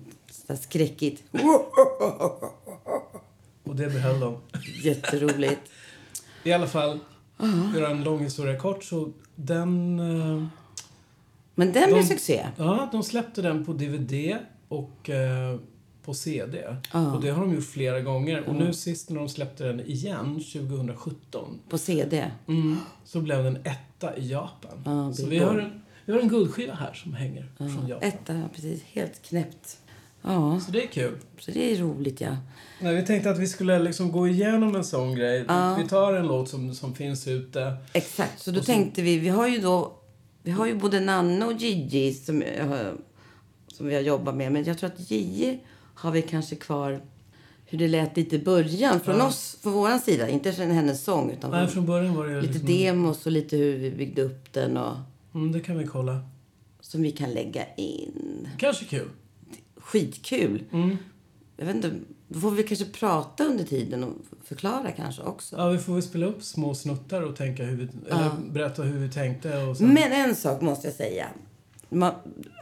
så 0.48 0.56
skräckigt. 0.56 1.22
Och 3.64 3.76
det 3.76 3.86
behöll 3.86 4.20
de. 4.20 4.36
Jätteroligt. 4.82 5.60
I 6.44 6.52
alla 6.52 6.66
fall, 6.66 6.98
göra 7.76 7.90
en 7.90 8.04
lång 8.04 8.20
historia 8.24 8.58
kort, 8.58 8.84
så 8.84 9.12
den... 9.34 9.98
eh, 10.00 10.46
Men 11.54 11.72
den 11.72 11.84
blev 11.90 11.96
De- 12.02 12.02
succé. 12.08 12.46
Ja, 12.56 12.88
de 12.92 13.02
släppte 13.02 13.42
den 13.42 13.64
på 13.64 13.72
DVD 13.72 14.36
och 14.68 15.10
eh, 15.10 15.58
på 16.06 16.14
CD. 16.14 16.76
Ja. 16.92 17.12
Och 17.14 17.22
det 17.22 17.30
har 17.30 17.40
de 17.40 17.54
gjort 17.54 17.64
flera 17.66 18.00
gånger. 18.00 18.48
Och 18.48 18.54
nu 18.54 18.72
sist 18.72 19.10
när 19.10 19.16
de 19.18 19.28
släppte 19.28 19.64
den 19.64 19.80
igen, 19.80 20.34
2017, 20.34 21.58
På 21.68 21.78
CD. 21.78 22.30
mm, 22.48 22.76
så 23.04 23.20
blev 23.20 23.44
den 23.44 23.56
etta 23.56 24.16
i 24.16 24.28
Japan. 24.30 24.82
Ja, 24.84 25.12
så 25.12 25.26
vi 25.26 25.38
har, 25.38 25.58
en, 25.58 25.82
vi 26.04 26.12
har 26.12 26.20
en 26.20 26.28
guldskiva 26.28 26.74
här 26.74 26.92
som 26.94 27.14
hänger 27.14 27.48
från 27.56 27.88
Japan. 27.88 28.08
Etta, 28.08 28.34
ja, 28.34 28.42
precis. 28.54 28.82
Helt 28.82 29.22
knäppt. 29.22 29.78
Ja, 30.22 30.60
Så 30.66 30.70
det 30.72 30.82
är 30.82 30.86
kul. 30.86 31.12
så 31.38 31.50
det 31.50 31.72
är 31.72 31.76
roligt 31.76 32.20
ja. 32.20 32.36
Nej, 32.80 32.94
vi 32.96 33.06
tänkte 33.06 33.30
att 33.30 33.38
vi 33.38 33.46
skulle 33.46 33.78
liksom 33.78 34.12
gå 34.12 34.28
igenom 34.28 34.76
en 34.76 34.84
sån 34.84 35.14
grej. 35.14 35.44
Ja. 35.48 35.74
Vi 35.82 35.88
tar 35.88 36.12
en 36.12 36.26
låt 36.26 36.48
som, 36.48 36.74
som 36.74 36.94
finns 36.94 37.28
ute. 37.28 37.76
Exakt. 37.92 38.40
Så 38.40 38.50
då 38.50 38.58
så- 38.60 38.64
tänkte 38.66 39.02
vi, 39.02 39.18
vi 39.18 39.28
har 39.28 39.48
ju 39.48 39.58
då, 39.58 39.92
vi 40.42 40.50
har 40.50 40.66
ju 40.66 40.74
både 40.74 41.00
Nanne 41.00 41.44
och 41.46 41.52
Gigi 41.52 42.14
som, 42.14 42.42
eh, 42.42 42.66
som 43.68 43.86
vi 43.86 43.94
har 43.94 44.02
jobbat 44.02 44.34
med. 44.34 44.52
Men 44.52 44.64
jag 44.64 44.78
tror 44.78 44.90
att 44.90 45.10
Gigi 45.10 45.58
har 45.96 46.10
vi 46.10 46.22
kanske 46.22 46.56
kvar 46.56 47.00
hur 47.64 47.78
det 47.78 47.88
lät 47.88 48.16
lite 48.16 48.36
i 48.36 48.38
början 48.38 49.00
från 49.00 49.16
Ja. 49.18 49.26
oss, 49.26 49.58
från 49.62 49.72
våran 49.72 50.00
sida. 50.00 50.28
Inte 50.28 50.52
från 50.52 50.70
hennes 50.70 51.04
sång 51.04 51.30
utan 51.30 51.50
Nej, 51.50 51.66
från 51.68 51.86
början 51.86 52.14
var 52.14 52.26
det 52.26 52.40
lite 52.40 52.52
liksom, 52.52 52.66
demos 52.68 53.26
och 53.26 53.32
lite 53.32 53.56
hur 53.56 53.76
vi 53.78 53.90
byggde 53.90 54.22
upp 54.22 54.52
den 54.52 54.76
och 54.76 54.96
Mm, 55.34 55.52
det 55.52 55.60
kan 55.60 55.78
vi 55.78 55.86
kolla. 55.86 56.20
som 56.80 57.02
vi 57.02 57.10
kan 57.10 57.30
lägga 57.30 57.62
in. 57.76 58.48
Kanske 58.58 58.84
kul. 58.84 59.08
Skitkul. 59.76 60.62
Mm. 60.72 60.96
Jag 61.56 61.66
vet 61.66 61.76
inte, 61.76 61.90
då 62.28 62.40
får 62.40 62.50
vi 62.50 62.62
kanske 62.62 62.84
prata 62.84 63.44
under 63.44 63.64
tiden 63.64 64.04
och 64.04 64.12
förklara 64.44 64.90
kanske 64.92 65.22
också. 65.22 65.56
Ja, 65.56 65.68
vi 65.68 65.78
får 65.78 65.92
väl 65.94 66.02
spela 66.02 66.26
upp 66.26 66.42
små 66.42 66.74
snuttar 66.74 67.22
och 67.22 67.36
tänka 67.36 67.64
hur 67.64 67.76
vi, 67.76 67.88
eller 68.10 68.30
berätta 68.52 68.82
hur 68.82 68.98
vi 68.98 69.12
tänkte. 69.12 69.56
Och 69.62 69.76
sen, 69.76 69.94
Men 69.94 70.12
en 70.12 70.34
sak 70.36 70.60
måste 70.60 70.86
jag 70.86 70.94
säga. 70.94 71.26
Man, 71.88 72.12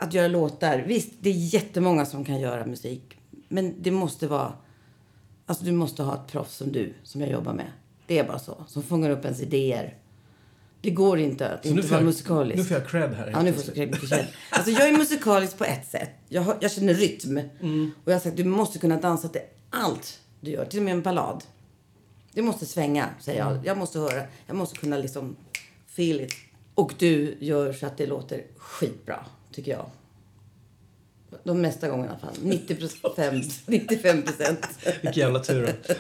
att 0.00 0.14
göra 0.14 0.29
låtar. 0.29 0.85
Visst, 0.87 1.12
det 1.21 1.31
är 1.31 1.55
jättemånga 1.55 2.07
som 2.07 2.25
kan 2.25 2.41
göra 2.41 2.67
musik. 2.67 3.13
Men 3.49 3.83
det 3.83 3.91
måste 3.91 4.27
vara... 4.29 4.53
Alltså 5.47 5.65
du 5.65 5.73
måste 5.73 6.03
ha 6.03 6.15
ett 6.15 6.33
proffs 6.33 6.55
som 6.57 6.73
du, 6.73 6.95
som 7.03 7.21
jag 7.21 7.31
jobbar 7.31 7.53
med. 7.53 7.67
Det 8.07 8.19
är 8.19 8.25
bara 8.25 8.39
så. 8.39 8.65
Som 8.69 8.83
fångar 8.83 9.11
upp 9.11 9.25
ens 9.25 9.41
idéer. 9.41 9.97
Det 10.81 10.91
går 10.91 11.19
inte 11.19 11.49
att 11.51 11.63
Så 11.63 11.69
inte 11.69 11.83
vara 11.87 12.01
jag- 12.01 12.05
musikalisk. 12.07 12.57
Nu 12.59 12.65
får 12.65 12.77
jag 12.77 12.89
cred 12.89 13.15
här. 13.15 13.31
Ja, 13.33 13.43
nu 13.43 13.53
får 13.53 13.65
jag 13.79 13.95
cred. 14.01 14.27
Alltså 14.51 14.71
jag 14.71 14.89
är 14.89 14.99
musikalisk 14.99 15.59
på 15.59 15.65
ett 15.65 15.87
sätt. 15.89 16.11
Jag, 16.29 16.57
jag 16.61 16.73
känner 16.73 16.95
rytm. 16.95 17.37
Och 18.05 18.11
jag 18.13 18.15
har 18.15 18.21
sagt 18.21 18.37
du 18.37 18.45
måste 18.45 18.79
kunna 18.79 18.97
dansa 19.01 19.29
till 19.29 19.41
allt 19.71 20.21
du 20.41 20.51
gör. 20.51 20.65
Till 20.65 20.79
och 20.79 20.85
med 20.85 20.93
en 20.95 21.03
ballad. 21.03 21.45
Det 22.33 22.43
måste 22.43 22.67
svänga, 22.67 23.09
säger 23.21 23.39
jag. 23.41 23.67
Jag 23.67 23.79
måste 23.79 23.99
höra. 23.99 24.23
Jag 24.47 24.57
måste 24.57 24.79
kunna 24.79 24.99
liksom 24.99 25.37
feel 25.87 26.21
it. 26.21 26.33
Och 26.75 26.95
du 26.99 27.37
gör 27.41 27.73
så 27.73 27.87
att 27.87 27.97
det 27.97 28.07
låter 28.07 28.43
skitbra, 28.57 29.25
tycker 29.53 29.73
jag. 29.73 29.87
De 31.45 31.61
mesta 31.61 31.88
gångerna 31.88 32.07
i 32.07 32.11
alla 32.11 32.19
fall. 32.19 32.35
90 32.43 32.75
procent, 33.00 33.62
95 33.67 34.23
procent. 34.23 34.67
Vilken 35.03 35.21
jävla 35.21 35.38
tur 35.38 35.67
då. 35.67 35.95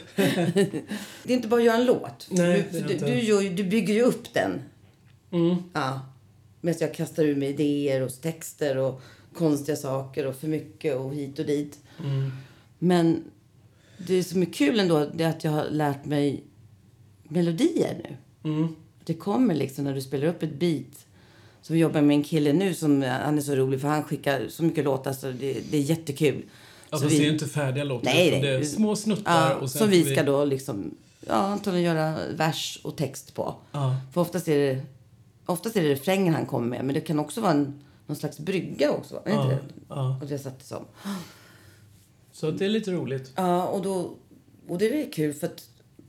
Det 1.22 1.32
är 1.32 1.36
inte 1.36 1.48
bara 1.48 1.60
att 1.60 1.66
göra 1.66 1.76
en 1.76 1.84
låt. 1.84 2.26
Nej, 2.30 2.68
du, 2.72 2.80
du, 2.80 2.96
du, 2.96 3.20
gör, 3.20 3.56
du 3.56 3.64
bygger 3.64 3.94
ju 3.94 4.02
upp 4.02 4.34
den. 4.34 4.62
Mm. 5.30 5.56
Ja. 5.72 6.00
Medan 6.60 6.78
jag 6.80 6.94
kastar 6.94 7.24
ur 7.24 7.36
mig 7.36 7.48
idéer 7.48 8.00
och 8.00 8.20
texter 8.20 8.76
och 8.76 9.02
konstiga 9.34 9.76
saker 9.76 10.26
och 10.26 10.36
för 10.36 10.48
mycket 10.48 10.96
och 10.96 11.14
hit 11.14 11.38
och 11.38 11.46
dit. 11.46 11.78
Mm. 12.04 12.30
Men 12.78 13.24
det 13.98 14.24
som 14.24 14.42
är 14.42 14.52
kul 14.52 14.80
ändå 14.80 14.96
är 14.96 15.28
att 15.28 15.44
jag 15.44 15.50
har 15.50 15.64
lärt 15.70 16.04
mig 16.04 16.44
melodier 17.28 18.00
nu. 18.04 18.16
Mm. 18.50 18.76
Det 19.04 19.14
kommer 19.14 19.54
liksom 19.54 19.84
när 19.84 19.94
du 19.94 20.02
spelar 20.02 20.26
upp 20.26 20.42
ett 20.42 20.54
beat. 20.54 21.06
Så 21.66 21.72
vi 21.72 21.78
jobbar 21.78 22.00
med 22.00 22.14
en 22.16 22.22
kille 22.24 22.52
nu 22.52 22.74
som 22.74 23.02
han 23.02 23.38
är 23.38 23.42
så 23.42 23.54
rolig 23.54 23.80
för 23.80 23.88
han 23.88 24.04
skickar 24.04 24.48
så 24.48 24.62
mycket 24.64 24.84
låtar 24.84 25.12
så 25.12 25.26
det, 25.26 25.60
det 25.70 25.76
är 25.76 25.80
jättekul. 25.80 26.42
Ja, 26.90 26.96
så 26.98 27.04
fast 27.04 27.16
det 27.18 27.26
är 27.26 27.32
inte 27.32 27.46
färdiga 27.46 27.84
låtar. 27.84 28.04
Nej. 28.04 28.40
Det 28.40 28.48
är 28.48 28.64
små 28.64 28.96
snuttar. 28.96 29.50
Ja, 29.50 29.56
och 29.56 29.70
sen 29.70 29.78
som 29.78 29.90
vi 29.90 30.04
ska 30.04 30.22
då 30.22 30.44
liksom, 30.44 30.94
ja 31.20 31.34
antagligen 31.34 31.96
göra 31.96 32.18
vers 32.34 32.80
och 32.82 32.96
text 32.96 33.34
på. 33.34 33.54
Ja. 33.72 33.96
För 34.12 34.20
oftast 34.20 34.48
är 34.48 34.58
det, 34.58 34.80
oftast 35.46 35.76
är 35.76 35.82
det 35.82 35.88
refrängen 35.88 36.34
han 36.34 36.46
kommer 36.46 36.68
med. 36.68 36.84
Men 36.84 36.94
det 36.94 37.00
kan 37.00 37.18
också 37.18 37.40
vara 37.40 37.52
en, 37.52 37.84
någon 38.06 38.16
slags 38.16 38.38
brygga 38.38 38.90
också. 38.90 39.22
Är 39.24 39.30
inte 39.30 39.44
Ja, 39.44 39.48
det? 39.48 39.60
ja. 39.88 40.18
Och 40.22 40.26
det 40.28 40.38
satt 40.38 40.58
det 40.58 40.64
som. 40.64 40.84
Så 42.32 42.50
det 42.50 42.64
är 42.64 42.68
lite 42.68 42.92
roligt. 42.92 43.32
Ja, 43.36 43.66
och 43.66 43.82
då, 43.82 44.10
och 44.68 44.78
det 44.78 45.02
är 45.02 45.12
kul 45.12 45.34
för 45.34 45.46
att 45.46 45.68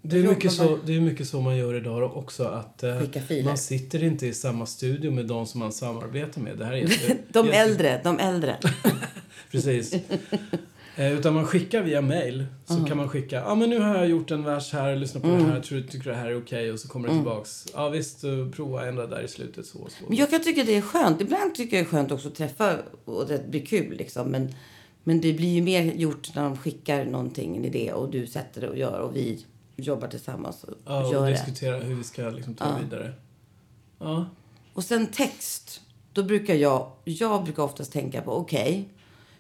Det 0.10 0.18
är, 0.18 0.24
mycket 0.24 0.52
så, 0.52 0.80
det 0.86 0.96
är 0.96 1.02
mycket 1.02 1.28
så 1.28 1.42
man 1.42 1.58
gör 1.58 1.74
idag 1.76 2.18
också. 2.18 2.44
Att 2.44 2.84
eh, 2.84 3.02
man 3.46 3.58
sitter 3.58 4.04
inte 4.04 4.28
i 4.28 4.34
samma 4.34 4.66
studio 4.66 5.12
med 5.12 5.26
de 5.26 5.46
som 5.46 5.60
man 5.60 5.72
samarbetar 5.72 6.42
med. 6.42 6.58
Det 6.58 6.66
här 6.66 6.74
är 6.74 6.78
jätte, 6.78 7.18
De 7.28 7.46
jätte- 7.46 7.58
äldre, 7.58 8.02
de 8.04 8.20
äldre. 8.20 8.58
Precis. 9.52 9.94
Eh, 10.96 11.14
utan 11.14 11.34
man 11.34 11.46
skickar 11.46 11.82
via 11.82 12.02
mail. 12.02 12.46
Så 12.66 12.86
kan 12.86 12.98
man 12.98 13.10
skicka, 13.10 13.36
ja 13.36 13.46
ah, 13.46 13.56
men 13.56 13.70
nu 13.70 13.80
har 13.80 13.96
jag 13.96 14.10
gjort 14.10 14.32
en 14.32 14.44
vers 14.44 14.74
här, 14.74 14.96
lyssna 14.96 15.20
på 15.20 15.28
det 15.28 15.44
här, 15.44 15.60
tror 15.60 15.78
du 15.78 15.88
tycker 15.88 16.10
det 16.10 16.16
här 16.16 16.30
är 16.30 16.38
okej? 16.38 16.72
Och 16.72 16.80
så 16.80 16.88
kommer 16.88 17.08
det 17.08 17.14
tillbaks. 17.14 17.66
Ja 17.74 17.90
visst, 17.90 18.24
eh, 18.24 18.50
prova 18.56 18.88
ändra 18.88 19.08
där 19.08 19.22
i 19.22 19.28
slutet 19.28 19.66
så 19.66 19.80
och 19.80 19.92
så. 19.92 20.04
Men 20.08 20.18
jag 20.18 20.30
kan 20.30 20.44
tycka 20.44 20.64
det 20.64 20.76
är 20.76 20.82
skönt. 20.82 21.22
Ibland 21.22 21.56
tycker 21.56 21.78
jag 21.78 21.86
det 21.86 21.90
är 21.90 21.92
skönt 21.92 22.12
också 22.12 22.28
att 22.28 22.36
träffa 22.36 22.78
och 23.06 23.28
det 23.28 23.50
blir 23.50 23.66
kul 23.66 23.98
liksom. 23.98 24.28
Men, 24.28 24.56
men 25.04 25.22
det 25.22 25.34
blir 25.34 25.54
ju 25.54 25.62
mer 25.62 25.84
gjort 25.84 26.36
när 26.36 26.44
de 26.44 26.58
skickar 26.58 27.06
någonting, 27.06 27.58
en 27.58 27.66
idé 27.66 27.94
och 27.94 28.12
du 28.12 28.28
sätter 28.28 28.62
det 28.62 28.70
och 28.70 28.78
gör 28.78 29.00
och 29.00 29.16
vi 29.16 29.46
jobbar 29.76 30.08
tillsammans 30.08 30.64
och 30.64 30.74
Ja, 30.86 31.12
gör 31.12 31.20
och 31.20 31.26
det. 31.26 31.32
diskutera 31.32 31.78
hur 31.80 31.96
vi 31.96 32.04
ska 32.04 32.22
liksom 32.30 32.54
ta 32.56 32.66
det 32.66 32.84
vidare. 32.84 33.14
Ja. 34.00 34.26
Och 34.74 34.84
sen 34.84 35.08
text. 35.08 35.82
Då 36.14 36.24
brukar 36.24 36.54
jag, 36.56 36.92
jag 37.04 37.44
brukar 37.44 37.64
oftast 37.64 37.92
tänka 37.92 38.22
på, 38.22 38.32
okej, 38.34 38.90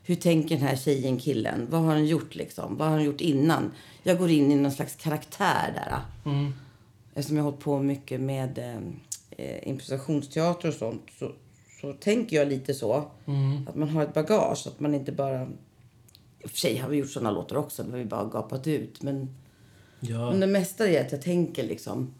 hur 0.03 0.15
tänker 0.15 0.55
den 0.55 0.67
här 0.67 0.75
tjejen, 0.75 1.17
killen? 1.17 1.67
Vad 1.69 1.81
har 1.81 1.87
han 1.87 2.05
gjort 2.05 2.35
liksom? 2.35 2.77
Vad 2.77 2.87
har 2.87 2.95
han 2.95 3.03
gjort 3.05 3.21
innan? 3.21 3.71
Jag 4.03 4.17
går 4.17 4.29
in 4.29 4.51
i 4.51 4.55
någon 4.55 4.71
slags 4.71 4.95
karaktär 4.95 5.71
där. 5.73 5.99
Mm. 6.31 6.53
Eftersom 7.13 7.37
jag 7.37 7.43
har 7.43 7.51
hållit 7.51 7.63
på 7.63 7.79
mycket 7.79 8.21
med 8.21 8.57
eh, 8.57 8.77
eh, 9.45 9.67
improvisationsteater 9.67 10.67
och 10.67 10.73
sånt 10.73 11.03
så, 11.19 11.31
så 11.81 11.93
tänker 11.93 12.35
jag 12.35 12.47
lite 12.47 12.73
så. 12.73 13.11
Mm. 13.25 13.67
Att 13.67 13.75
man 13.75 13.89
har 13.89 14.03
ett 14.03 14.13
bagage, 14.13 14.67
att 14.67 14.79
man 14.79 14.95
inte 14.95 15.11
bara... 15.11 15.43
I 15.43 16.45
och 16.45 16.49
för 16.49 16.57
sig 16.57 16.77
har 16.77 16.89
vi 16.89 16.97
gjort 16.97 17.09
såna 17.11 17.31
låtar 17.31 17.55
också, 17.55 17.83
där 17.83 17.97
vi 17.97 18.05
bara 18.05 18.25
gapat 18.25 18.67
ut. 18.67 19.01
Men, 19.03 19.35
Ja. 20.09 20.29
men 20.31 20.39
det 20.39 20.47
mesta 20.47 20.87
är 20.89 21.05
att 21.05 21.11
jag 21.11 21.21
tänker 21.21 21.63
liksom... 21.63 22.13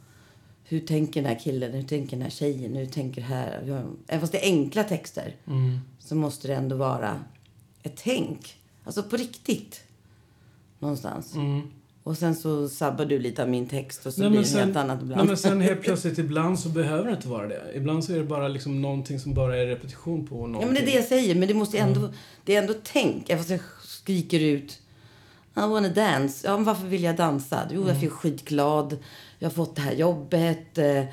Hur 0.67 0.79
tänker 0.79 1.21
den 1.21 1.31
här 1.31 1.39
killen? 1.39 1.71
Hur 1.73 1.83
tänker 1.83 2.11
den 2.11 2.21
här 2.21 2.29
tjejen? 2.29 2.75
Hur 2.75 2.85
tänker 2.85 3.21
här? 3.21 3.61
Även 4.07 4.19
fast 4.21 4.31
det 4.31 4.45
är 4.45 4.51
enkla 4.51 4.83
texter 4.83 5.35
Mm. 5.47 5.79
så 5.99 6.15
måste 6.15 6.47
det 6.47 6.55
ändå 6.55 6.75
vara 6.75 7.19
ett 7.83 7.97
tänk. 8.03 8.55
Alltså 8.83 9.03
på 9.03 9.17
riktigt. 9.17 9.83
Någonstans. 10.79 11.35
Mm. 11.35 11.61
Och 12.03 12.17
sen 12.17 12.35
så 12.35 12.69
sabbar 12.69 13.05
du 13.05 13.19
lite 13.19 13.43
av 13.43 13.49
min 13.49 13.67
text 13.67 14.05
och 14.05 14.13
så 14.13 14.21
Nej, 14.21 14.29
blir 14.29 14.41
det 14.53 14.59
helt 14.59 14.75
annat 14.75 15.01
ibland. 15.01 15.17
nej, 15.19 15.27
men 15.27 15.37
sen 15.37 15.61
helt 15.61 15.81
plötsligt, 15.83 16.17
ibland 16.17 16.59
så 16.59 16.69
behöver 16.69 17.05
det 17.09 17.15
inte 17.15 17.27
vara 17.27 17.47
det. 17.47 17.61
Ibland 17.75 18.03
så 18.05 18.13
är 18.13 18.17
det 18.17 18.23
bara 18.23 18.47
liksom 18.47 18.81
någonting 18.81 19.19
som 19.19 19.33
bara 19.33 19.57
är 19.57 19.65
repetition 19.65 20.27
på 20.27 20.35
någonting. 20.35 20.61
Ja, 20.61 20.65
men 20.65 20.75
det 20.75 20.81
är 20.81 20.85
det 20.85 20.95
jag 20.97 21.05
säger. 21.05 21.35
Men 21.35 21.47
det 21.47 21.53
måste 21.53 21.77
ändå... 21.77 21.99
Mm. 21.99 22.11
Det 22.45 22.55
är 22.55 22.61
ändå 22.61 22.73
tänk. 22.83 23.29
Även 23.29 23.37
fast 23.37 23.49
jag 23.49 23.59
skriker 23.83 24.39
ut 24.39 24.79
I 25.57 25.59
wanna 25.59 25.89
dance. 25.89 26.47
Ja, 26.47 26.57
varför 26.57 26.88
vill 26.88 27.03
jag 27.03 27.15
dansa? 27.15 27.67
Jo, 27.71 27.81
Mm. 27.81 27.95
jag 27.95 28.03
är 28.03 28.09
skitglad. 28.09 28.97
Jag 29.39 29.50
har 29.50 29.53
fått 29.53 29.75
det 29.75 29.81
här 29.81 29.93
jobbet. 29.93 30.77
eh, 30.77 31.03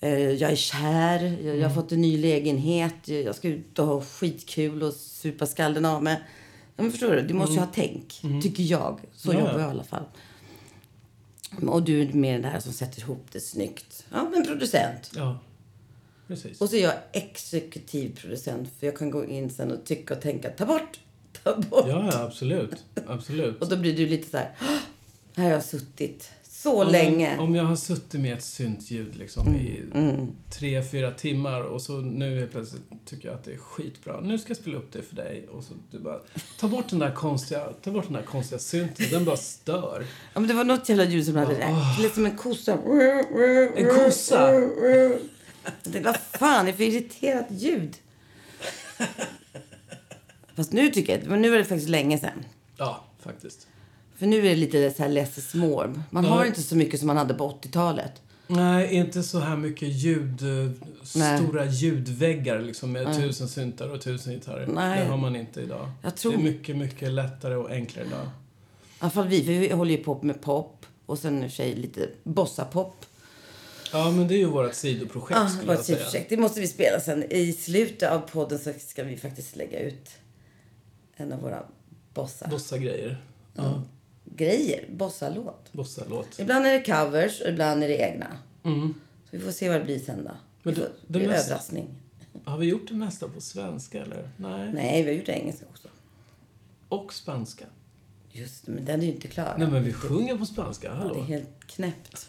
eh, 0.00 0.10
Jag 0.30 0.52
är 0.52 0.56
kär. 0.56 1.22
Jag, 1.22 1.32
jag 1.44 1.54
Mm. 1.56 1.62
har 1.62 1.70
fått 1.70 1.92
en 1.92 2.00
ny 2.00 2.18
lägenhet. 2.18 2.94
Jag 3.04 3.22
jag 3.22 3.34
ska 3.34 3.48
ut 3.48 3.78
och 3.78 3.86
ha 3.86 4.00
skitkul 4.02 4.82
och 4.82 4.94
supa 4.94 5.46
skallen 5.46 5.84
av 5.84 6.02
mig. 6.02 6.22
Ja, 6.76 6.82
men 6.82 6.90
förstår 6.92 7.10
du? 7.16 7.22
Du 7.22 7.34
måste 7.34 7.54
ju 7.54 7.60
ha 7.60 7.68
tänk. 7.74 8.20
Tycker 8.42 8.62
jag. 8.62 9.00
Så 9.14 9.30
Mm. 9.30 9.42
Ja, 9.44 9.48
jobbar 9.50 9.60
ja. 9.60 9.66
jag 9.66 9.68
i 9.68 9.74
alla 9.74 9.84
fall. 9.84 10.04
Och 11.68 11.82
du 11.82 12.02
är 12.02 12.12
mer 12.12 12.32
den 12.38 12.52
där 12.52 12.60
som 12.60 12.72
sätter 12.72 13.00
ihop 13.00 13.26
det 13.32 13.40
snyggt. 13.40 14.04
Ja, 14.12 14.28
men 14.34 14.46
producent. 14.46 15.10
Ja, 15.16 15.38
precis. 16.28 16.60
Och 16.60 16.68
så 16.70 16.76
är 16.76 16.82
jag 16.82 16.94
exekutiv 17.12 18.16
producent 18.20 18.68
för 18.78 18.86
jag 18.86 18.96
kan 18.96 19.10
gå 19.10 19.24
in 19.24 19.50
sen 19.50 19.72
och 19.72 19.84
tycka 19.84 20.14
och 20.14 20.20
tänka 20.20 20.50
ta 20.50 20.66
bort, 20.66 21.00
ta 21.42 21.56
bort. 21.56 21.84
Ja, 21.88 22.08
ja, 22.12 22.22
absolut. 22.22 22.84
Absolut. 23.06 23.62
Och 23.62 23.68
då 23.68 23.76
blir 23.76 23.96
du 23.96 24.06
lite 24.06 24.30
så 24.30 24.36
här, 24.36 24.50
"Åh, 24.62 24.66
här 25.36 25.44
har 25.44 25.50
jag 25.50 25.64
suttit 25.64 26.30
så 26.48 26.82
Om- 26.84 26.92
länge. 26.92 27.38
Om 27.38 27.54
jag 27.54 27.64
har 27.64 27.76
suttit 27.76 28.20
med 28.20 28.32
ett 28.38 28.44
syntljud 28.44 29.16
liksom 29.16 29.54
i 29.54 29.82
Mm. 29.94 30.28
tre, 30.50 30.82
fyra 30.82 31.10
timmar 31.10 31.60
och 31.62 31.82
så 31.82 31.92
nu 31.92 32.38
helt 32.38 32.50
plötsligt 32.52 32.82
tycker 33.06 33.28
jag 33.28 33.34
att 33.34 33.44
det 33.44 33.52
är 33.52 33.56
skitbra. 33.58 34.20
Nu 34.20 34.38
ska 34.38 34.50
jag 34.50 34.56
spela 34.56 34.76
upp 34.78 34.92
det 34.92 35.02
för 35.02 35.16
dig. 35.16 35.48
Och 35.52 35.64
så 35.64 35.74
du 35.90 35.98
bara, 35.98 36.18
ta 36.60 36.68
bort 36.68 36.88
den 36.90 36.98
där 36.98 37.10
konstiga, 37.10 37.68
ta 37.82 37.90
bort 37.90 38.04
den 38.04 38.12
där 38.12 38.22
konstiga 38.22 38.58
synten. 38.58 39.06
Den 39.10 39.24
bara 39.24 39.36
stör. 39.36 40.06
Ja, 40.34 40.40
men 40.40 40.48
det 40.48 40.54
var 40.54 40.64
något 40.64 40.88
jävla 40.88 41.04
ljud 41.04 41.26
som 41.26 41.36
hade 41.36 41.54
det. 41.54 41.76
Det 41.96 42.02
lät 42.02 42.14
som 42.14 42.26
en 42.26 42.36
kossa. 42.36 42.72
En 43.76 43.88
kossa? 43.88 44.52
Jag 44.54 45.82
tänkte, 45.82 46.00
vad 46.00 46.16
fan, 46.16 46.64
det 46.64 46.70
är 46.70 46.76
för 46.76 46.84
irriterat 46.84 47.46
ljud. 47.50 47.94
Fast 50.56 50.72
nu 50.72 50.88
tycker 50.90 51.18
jag, 51.18 51.26
men 51.28 51.42
nu 51.42 51.50
var 51.50 51.58
det 51.58 51.64
faktiskt 51.64 51.88
länge 51.88 52.18
sedan. 52.18 52.44
Ja, 52.76 53.04
faktiskt. 53.20 53.66
För 54.16 54.26
nu 54.26 54.38
är 54.38 54.42
det 54.42 54.56
lite 54.56 54.90
så 54.90 55.02
här 55.02 55.10
less 55.10 55.38
is 55.38 55.54
more. 55.54 55.92
Man 56.10 56.24
har 56.24 56.44
inte 56.44 56.62
så 56.62 56.76
mycket 56.76 56.98
som 57.00 57.06
man 57.06 57.16
hade 57.16 57.34
på 57.34 57.50
80-talet. 57.62 58.12
Nej, 58.46 58.94
inte 58.94 59.22
så 59.22 59.38
här 59.38 59.56
mycket 59.56 59.88
ljud, 59.88 60.42
eh, 60.42 60.70
Nej. 61.14 61.38
stora 61.38 61.64
ljudväggar 61.64 62.60
liksom 62.60 62.92
med 62.92 63.16
tusen 63.16 63.48
syntar 63.48 63.88
och 63.88 64.00
tusen 64.00 64.32
gitarrer. 64.32 64.66
Nej. 64.66 65.00
Det 65.00 65.06
har 65.10 65.16
man 65.16 65.36
inte 65.36 65.60
idag. 65.60 65.90
Jag 66.02 66.16
tror- 66.16 66.32
Det 66.32 66.38
är 66.38 66.42
mycket, 66.42 66.76
mycket 66.76 67.10
lättare 67.12 67.54
och 67.54 67.70
enklare 67.70 68.06
idag. 68.06 68.24
I 68.24 68.28
alla 68.98 69.10
fall 69.10 69.28
vi, 69.28 69.44
för 69.44 69.52
vi 69.52 69.72
håller 69.72 69.90
ju 69.96 70.02
på 70.04 70.18
med 70.22 70.40
pop. 70.42 70.86
Och 71.06 71.18
sen 71.18 71.44
i 71.44 71.46
och 71.46 71.50
sig 71.50 71.74
lite 71.74 72.08
bossa-pop. 72.22 73.06
Ja, 73.92 74.10
men 74.10 74.28
det 74.28 74.34
är 74.34 74.38
ju 74.38 74.46
vårt 74.46 74.74
sidoprojekt 74.74 75.30
Ja, 75.40 75.48
skulle 75.48 75.76
vårt 75.76 75.84
sidoprojekt. 75.84 76.28
Det 76.30 76.36
måste 76.36 76.60
vi 76.60 76.66
spela 76.68 77.00
sen. 77.00 77.32
I 77.32 77.52
slutet 77.52 78.10
av 78.10 78.18
podden 78.18 78.58
så 78.58 78.72
ska 78.86 79.04
vi 79.04 79.16
faktiskt 79.16 79.56
lägga 79.56 79.80
ut 79.80 80.10
en 81.22 81.32
av 81.32 81.40
våra 81.40 81.62
bossa 82.14 82.46
Bossa-grejer. 82.48 83.24
Ja, 83.54 83.82
grejer. 84.24 84.84
Bossa-låt. 84.90 85.72
bossa-låt. 85.72 86.38
Ibland 86.38 86.66
är 86.66 86.72
det 86.72 86.82
covers 86.84 87.40
och 87.40 87.48
ibland 87.48 87.82
är 87.84 87.88
det 87.88 87.96
egna. 87.96 88.26
Mm. 88.62 88.94
Så 89.30 89.36
vi 89.36 89.38
får 89.38 89.50
se 89.52 89.68
vad 89.68 89.80
det 89.80 89.84
blir 89.84 89.98
sen 89.98 90.24
då. 90.24 90.30
Men 90.62 90.74
får, 90.74 90.82
det 91.06 91.18
det 91.18 91.28
mest- 91.28 91.46
överraskning. 91.46 91.88
Har 92.44 92.58
vi 92.58 92.66
gjort 92.66 92.88
det 92.88 92.94
mesta 92.94 93.28
på 93.28 93.40
svenska 93.40 94.02
eller? 94.02 94.30
Nej. 94.36 94.72
Nej, 94.72 95.02
vi 95.02 95.10
har 95.10 95.16
gjort 95.16 95.26
det 95.26 95.32
engelska 95.32 95.66
också. 95.70 95.88
Och 96.88 97.12
spanska. 97.14 97.64
Just 98.30 98.66
men 98.66 98.84
den 98.84 99.00
är 99.00 99.04
ju 99.06 99.12
inte 99.12 99.28
klar. 99.28 99.54
Nej, 99.58 99.68
men 99.68 99.84
vi 99.84 99.92
sjunger 99.92 100.38
på 100.38 100.46
spanska. 100.46 100.86
Ja, 100.88 100.92
det 100.94 101.00
är 101.00 101.08
Hallå? 101.08 101.22
helt 101.22 101.66
knäppt. 101.66 102.28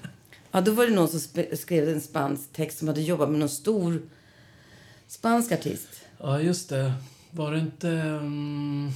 ja, 0.50 0.60
då 0.60 0.72
var 0.72 0.86
det 0.86 0.94
någon 0.94 1.08
som 1.08 1.20
skrev 1.56 1.88
en 1.88 2.00
spansk 2.00 2.52
text 2.52 2.78
som 2.78 2.88
hade 2.88 3.00
jobbat 3.02 3.30
med 3.30 3.38
någon 3.38 3.48
stor 3.48 4.02
spansk 5.06 5.52
artist. 5.52 5.88
Ja, 6.18 6.40
just 6.40 6.68
det. 6.68 6.92
Var 7.36 7.52
det 7.52 7.58
inte 7.58 7.88
um, 7.88 8.90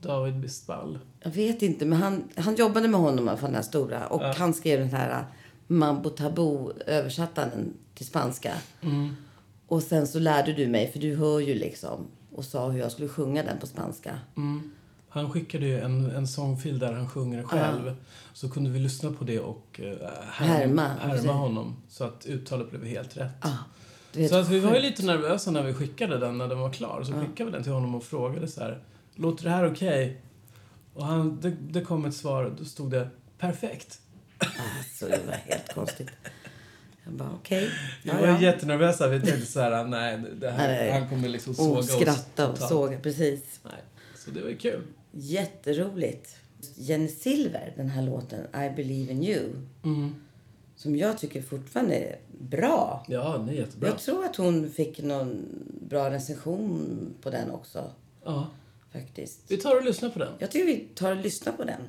David 0.00 0.40
Bisbal? 0.40 0.98
Jag 1.20 1.30
vet 1.30 1.62
inte, 1.62 1.86
men 1.86 2.02
han, 2.02 2.24
han 2.36 2.54
jobbade 2.54 2.88
med 2.88 3.00
honom, 3.00 3.26
i 3.26 3.28
alla 3.28 3.38
fall, 3.38 3.48
den 3.48 3.54
här 3.54 3.62
stora. 3.62 4.06
Och 4.06 4.22
han 4.22 4.54
skrev 4.54 4.80
den 4.80 4.90
här 4.90 5.20
uh, 5.20 5.24
Mambo 5.66 6.10
Taboo, 6.10 6.72
översatte 6.86 7.40
den 7.40 7.74
till 7.94 8.06
spanska. 8.06 8.52
Mm. 8.80 9.16
Och 9.66 9.82
sen 9.82 10.06
så 10.06 10.18
lärde 10.18 10.52
du 10.52 10.66
mig, 10.66 10.92
för 10.92 10.98
du 10.98 11.16
hör 11.16 11.40
ju 11.40 11.54
liksom, 11.54 12.06
och 12.34 12.44
sa 12.44 12.68
hur 12.68 12.80
jag 12.80 12.92
skulle 12.92 13.08
sjunga 13.08 13.42
den 13.42 13.58
på 13.58 13.66
spanska. 13.66 14.18
Mm. 14.36 14.70
Han 15.08 15.30
skickade 15.32 15.66
ju 15.66 15.80
en, 15.80 16.10
en 16.10 16.26
sångfil 16.26 16.78
där 16.78 16.92
han 16.92 17.08
sjunger 17.08 17.42
själv. 17.42 17.96
Så 18.32 18.50
kunde 18.50 18.70
vi 18.70 18.78
lyssna 18.78 19.12
på 19.12 19.24
det 19.24 19.40
och 19.40 19.80
uh, 19.82 20.08
Härma, 20.30 20.88
härma 20.88 21.32
honom. 21.32 21.76
Så 21.88 22.04
att 22.04 22.26
uttalet 22.26 22.70
blev 22.70 22.84
helt 22.84 23.16
rätt. 23.16 23.42
Du 23.42 23.48
vet, 24.16 24.30
Så 24.30 24.36
att 24.36 24.48
vi 24.48 24.58
var 24.60 24.74
ju 24.74 24.80
lite 24.80 25.06
nervösa 25.06 25.50
när 25.50 25.62
vi 25.62 25.74
skickade 25.74 26.18
den, 26.18 26.38
när 26.38 26.48
den 26.48 26.58
var 26.58 26.72
klar. 26.72 27.02
Så 27.04 27.12
skickade 27.12 27.44
vi 27.44 27.50
den 27.50 27.62
till 27.62 27.72
honom 27.72 27.94
och 27.94 28.04
frågade 28.04 28.48
så 28.48 28.60
här. 28.60 28.82
Låter 29.14 29.44
det 29.44 29.50
här 29.50 29.72
okej? 29.72 30.20
Och 30.94 31.06
han, 31.06 31.40
det, 31.40 31.50
det 31.60 31.80
kom 31.80 32.04
ett 32.04 32.14
svar, 32.14 32.54
då 32.58 32.64
stod 32.64 32.90
det 32.90 33.08
perfekt. 33.38 34.00
Alltså, 34.38 35.06
det 35.08 35.20
var 35.26 35.32
helt 35.34 35.74
konstigt. 35.74 36.08
Jag 37.04 37.14
bara, 37.14 37.30
okej. 37.40 37.70
Vi 38.02 38.10
Ja, 38.10 38.16
var 38.20 38.26
ja. 38.26 38.40
jättenervösa. 38.40 39.08
Vi 39.08 39.20
tänkte 39.20 39.46
så 39.46 39.60
här, 39.60 39.84
nej, 39.84 40.22
det 40.40 40.50
här, 40.50 40.68
Nej, 40.68 40.90
han 40.92 41.08
kommer 41.08 41.28
liksom 41.28 41.54
såga 41.54 41.78
Och 41.78 41.84
skratta 41.84 42.48
och 42.48 42.54
totalt. 42.54 42.70
såga, 42.70 42.98
precis. 43.00 43.60
Nej, 43.62 43.72
så 44.16 44.30
det 44.30 44.40
var 44.42 44.48
ju 44.48 44.56
kul. 44.56 44.82
Jätteroligt. 45.12 46.36
Jenny 46.76 47.08
Silver, 47.08 47.72
den 47.76 47.88
här 47.88 48.02
låten 48.02 48.40
I 48.54 48.76
believe 48.76 49.12
in 49.12 49.22
you. 49.24 49.50
Mm. 49.84 50.14
Som 50.76 50.96
jag 50.96 51.18
tycker 51.18 51.42
fortfarande 51.42 51.94
är 51.94 52.18
bra. 52.38 53.04
Ja, 53.08 53.44
det 53.46 53.52
är 53.52 53.56
jättebra. 53.56 53.88
Jag 53.88 53.98
tror 53.98 54.24
att 54.24 54.36
hon 54.36 54.70
fick 54.70 55.02
någon 55.02 55.44
bra 55.88 56.10
recension 56.10 57.14
på 57.22 57.30
den 57.30 57.50
också. 57.50 57.90
Ja. 58.24 58.46
Faktiskt. 58.92 59.40
Vi 59.48 59.56
tar 59.56 59.76
och 59.76 59.84
lyssnar 59.84 60.10
på 60.10 60.18
den. 60.18 60.32
Jag 60.38 60.50
tycker 60.50 60.66
vi 60.66 60.88
tar 60.94 61.10
och 61.10 61.16
lyssnar 61.16 61.52
på 61.52 61.64
den. 61.64 61.80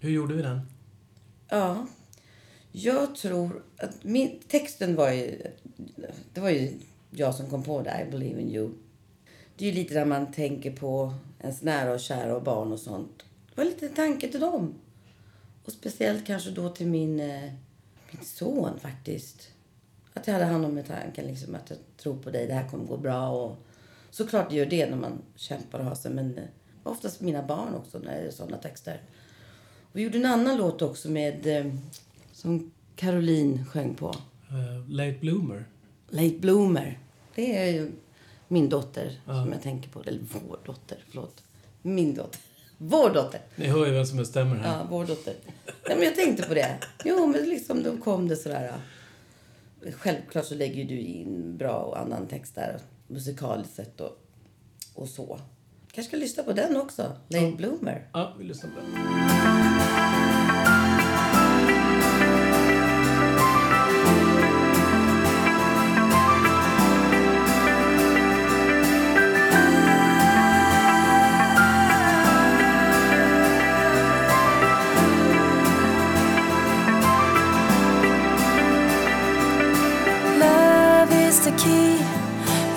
Hur 0.00 0.10
gjorde 0.10 0.34
vi 0.34 0.42
den? 0.42 0.60
Ja. 1.48 1.86
Jag 2.72 3.16
tror 3.16 3.62
att 3.76 4.04
min, 4.04 4.40
texten 4.48 4.96
var 4.96 5.10
ju... 5.10 5.42
Det 6.34 6.40
var 6.40 6.50
ju 6.50 6.78
jag 7.10 7.34
som 7.34 7.50
kom 7.50 7.62
på 7.62 7.82
det, 7.82 8.06
I 8.08 8.10
believe 8.10 8.40
in 8.40 8.50
you. 8.50 8.70
Det 9.56 9.64
är 9.64 9.72
ju 9.72 9.74
lite 9.74 9.94
där 9.94 10.04
man 10.04 10.32
tänker 10.32 10.76
på 10.76 11.14
ens 11.40 11.62
nära 11.62 11.92
och 11.92 12.00
kära 12.00 12.36
och 12.36 12.42
barn 12.42 12.72
och 12.72 12.80
sånt. 12.80 13.24
Det 13.48 13.56
var 13.56 13.64
lite 13.64 13.86
en 13.86 13.94
tanke 13.94 14.28
till 14.28 14.40
dem. 14.40 14.74
Och 15.64 15.72
speciellt 15.72 16.26
kanske 16.26 16.50
då 16.50 16.68
till 16.68 16.86
min, 16.86 17.20
eh, 17.20 17.52
min 18.10 18.24
son 18.24 18.78
faktiskt. 18.78 19.48
Att 20.14 20.26
jag 20.26 20.34
hade 20.34 20.46
hand 20.46 20.64
om 20.64 20.74
med 20.74 20.86
tanken 20.86 21.26
liksom 21.26 21.54
att 21.54 21.70
jag 21.70 21.78
tror 21.96 22.16
på 22.16 22.30
dig, 22.30 22.46
det 22.46 22.54
här 22.54 22.68
kommer 22.68 22.84
gå 22.84 22.96
bra. 22.96 23.28
Och 23.28 23.56
såklart 24.10 24.50
det 24.50 24.56
gör 24.56 24.66
det 24.66 24.90
när 24.90 24.96
man 24.96 25.22
kämpar 25.36 25.78
och 25.78 25.84
har 25.84 25.94
sig. 25.94 26.10
Men 26.10 26.38
eh, 26.38 26.44
oftast 26.82 27.20
mina 27.20 27.42
barn 27.42 27.74
också 27.74 27.98
när 27.98 28.20
det 28.20 28.26
är 28.26 28.30
sådana 28.30 28.56
texter. 28.56 29.02
Vi 29.92 30.02
gjorde 30.02 30.18
en 30.18 30.26
annan 30.26 30.56
låt 30.56 30.82
också 30.82 31.10
med 31.10 31.46
eh, 31.46 31.72
som 32.32 32.70
Caroline 32.96 33.64
sjöng 33.66 33.94
på. 33.94 34.08
Uh, 34.52 34.90
late 34.90 35.16
Bloomer. 35.20 35.64
Late 36.08 36.38
Bloomer. 36.38 36.98
Det 37.34 37.56
är 37.58 37.66
ju 37.72 37.90
min 38.48 38.68
dotter 38.68 39.20
Ja. 39.26 39.42
som 39.44 39.52
jag 39.52 39.62
tänker 39.62 39.90
på. 39.90 40.02
Eller 40.02 40.20
vår 40.32 40.58
dotter, 40.64 40.98
förlåt. 41.08 41.42
Min 41.82 42.14
dotter. 42.14 42.40
Vår 42.78 43.10
dotter. 43.10 43.40
Ni 43.56 43.66
hör 43.66 43.86
ju 43.86 43.92
vem 43.92 44.06
som 44.06 44.16
bestämmer 44.18 44.56
här. 44.56 44.78
Ja, 44.78 44.86
vår 44.90 45.04
dotter. 45.06 45.34
Nej, 45.66 45.96
men 45.96 46.02
jag 46.04 46.14
tänkte 46.14 46.42
på 46.42 46.54
det. 46.54 46.78
Jo, 47.04 47.26
men 47.26 47.48
liksom 47.48 47.82
då 47.82 47.96
kom 47.96 48.28
det 48.28 48.36
sådär. 48.36 48.72
Självklart 49.96 50.44
så 50.46 50.54
lägger 50.54 50.84
du 50.84 50.98
in 51.00 51.56
bra 51.56 51.76
och 51.76 52.00
annan 52.00 52.26
text 52.26 52.54
där. 52.54 52.78
Musikaliskt 53.06 53.74
sett 53.74 54.00
och, 54.00 54.18
och 54.94 55.08
så. 55.08 55.40
Kanske 55.92 56.08
ska 56.10 56.16
lyssna 56.16 56.42
på 56.42 56.52
den 56.52 56.76
också. 56.76 57.02
Late 57.28 57.44
Ja. 57.44 57.56
Bloomer. 57.56 58.08
Ja, 58.12 58.34
vi 58.38 58.44
lyssnar 58.44 58.70
på 58.70 58.76
den. 58.80 59.69
Love 80.40 81.12
is 81.12 81.40
the 81.44 81.52
key 81.52 81.96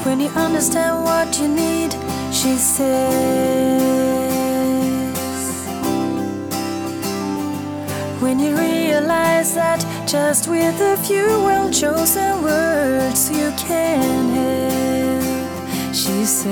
when 0.05 0.19
you 0.19 0.29
understand 0.35 1.03
what 1.03 1.39
you 1.39 1.47
need, 1.47 1.93
she 2.31 2.55
says. 2.57 3.32
That 9.77 10.07
just 10.07 10.47
with 10.47 10.79
a 10.81 10.97
few 10.97 11.25
well 11.43 11.69
chosen 11.71 12.43
words 12.43 13.29
you 13.31 13.51
can 13.57 14.29
help, 14.37 15.93
she 15.93 16.25
says. 16.25 16.51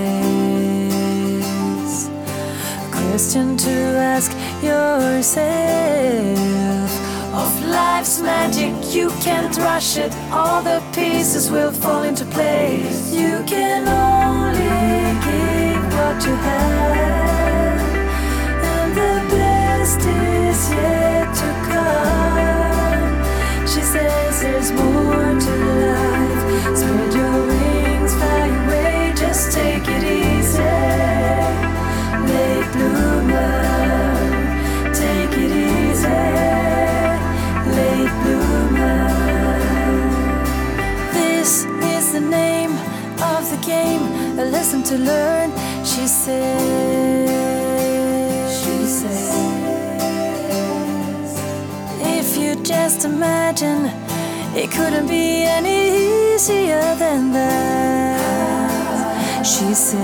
A 2.86 2.90
question 2.92 3.58
to 3.58 3.72
ask 4.14 4.32
yourself 4.64 5.42
of 7.34 7.66
life's 7.66 8.22
magic, 8.22 8.74
you 8.94 9.10
can't 9.22 9.56
rush 9.58 9.98
it. 9.98 10.14
All 10.32 10.62
the 10.64 10.82
pieces 10.94 11.52
will 11.52 11.72
fall 11.72 12.04
into 12.04 12.26
place. 12.26 13.14
You 13.14 13.44
can 13.46 13.88
only 13.88 14.60
give 15.26 15.84
what 15.98 16.26
you 16.26 16.36
have, 16.50 17.82
and 18.74 18.92
the 19.02 19.16
best 19.36 20.00
is 20.00 20.72
yet 20.72 21.36
to 21.36 21.50
come. 21.70 22.51
She 23.74 23.80
says 23.80 24.42
there's 24.42 24.72
more 24.74 25.32
to 25.46 25.52
life. 25.86 26.78
Spread 26.78 27.14
your 27.14 27.48
wings, 27.48 28.14
fly 28.16 28.48
away, 28.66 29.14
just 29.16 29.54
take 29.54 29.88
it 29.88 30.04
easy. 30.04 30.62
Late 32.32 32.70
bloomer, 32.74 33.64
take 34.94 35.38
it 35.46 35.52
easy. 35.70 36.22
Late 37.78 38.16
bloomer. 38.24 39.08
This 41.14 41.64
is 41.64 42.12
the 42.12 42.20
name 42.20 42.72
of 43.22 43.50
the 43.52 43.60
game, 43.66 44.04
a 44.38 44.44
lesson 44.52 44.84
to 44.84 44.98
learn. 44.98 45.50
She 45.86 46.08
says. 46.08 47.11
just 52.64 53.06
imagine 53.06 53.86
it 54.56 54.70
couldn't 54.72 55.08
be 55.08 55.44
any 55.44 56.34
easier 56.36 56.96
than 56.96 57.32
that. 57.34 58.22
She 59.46 59.74
says, 59.74 60.02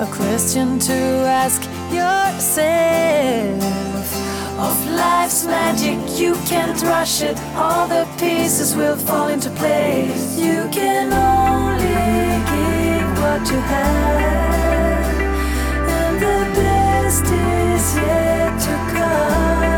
A 0.00 0.06
question 0.06 0.78
to 0.80 0.92
ask 0.92 1.62
yourself. 1.92 3.62
Of 4.58 4.86
life's 4.90 5.44
magic, 5.44 5.98
you 6.18 6.34
can't 6.46 6.80
rush 6.82 7.22
it. 7.22 7.38
All 7.54 7.86
the 7.86 8.06
pieces 8.18 8.74
will 8.74 8.96
fall 8.96 9.28
into 9.28 9.50
place. 9.50 10.38
You 10.38 10.68
can 10.72 11.12
only 11.12 11.84
give 12.50 13.18
what 13.22 13.48
you 13.50 13.60
have, 13.60 15.06
and 15.88 16.16
the 16.20 16.40
best 16.58 17.24
is 17.24 17.96
yet 17.96 18.58
to 18.60 18.76
come. 18.96 19.75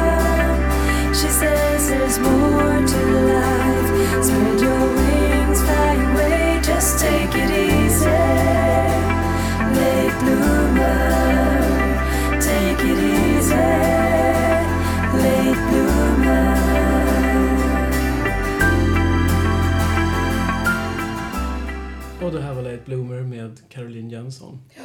Och 22.22 22.34
det 22.34 22.40
här 22.40 22.54
var 22.54 22.62
Late 22.62 22.82
Bloomer 22.84 23.22
med 23.22 23.60
Caroline 23.68 24.10
Jönsson. 24.10 24.58
Ja, 24.76 24.82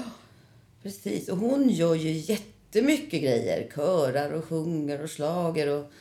precis. 0.84 1.30
Och 1.30 1.38
hon 1.38 1.70
gör 1.70 1.96
ju 1.96 2.12
jättemycket 2.12 3.22
grejer. 3.22 3.70
Körar 3.76 4.32
och 4.32 4.46
sjunger 4.46 5.04
och 5.04 5.10
slager 5.10 5.68
och 5.68 5.92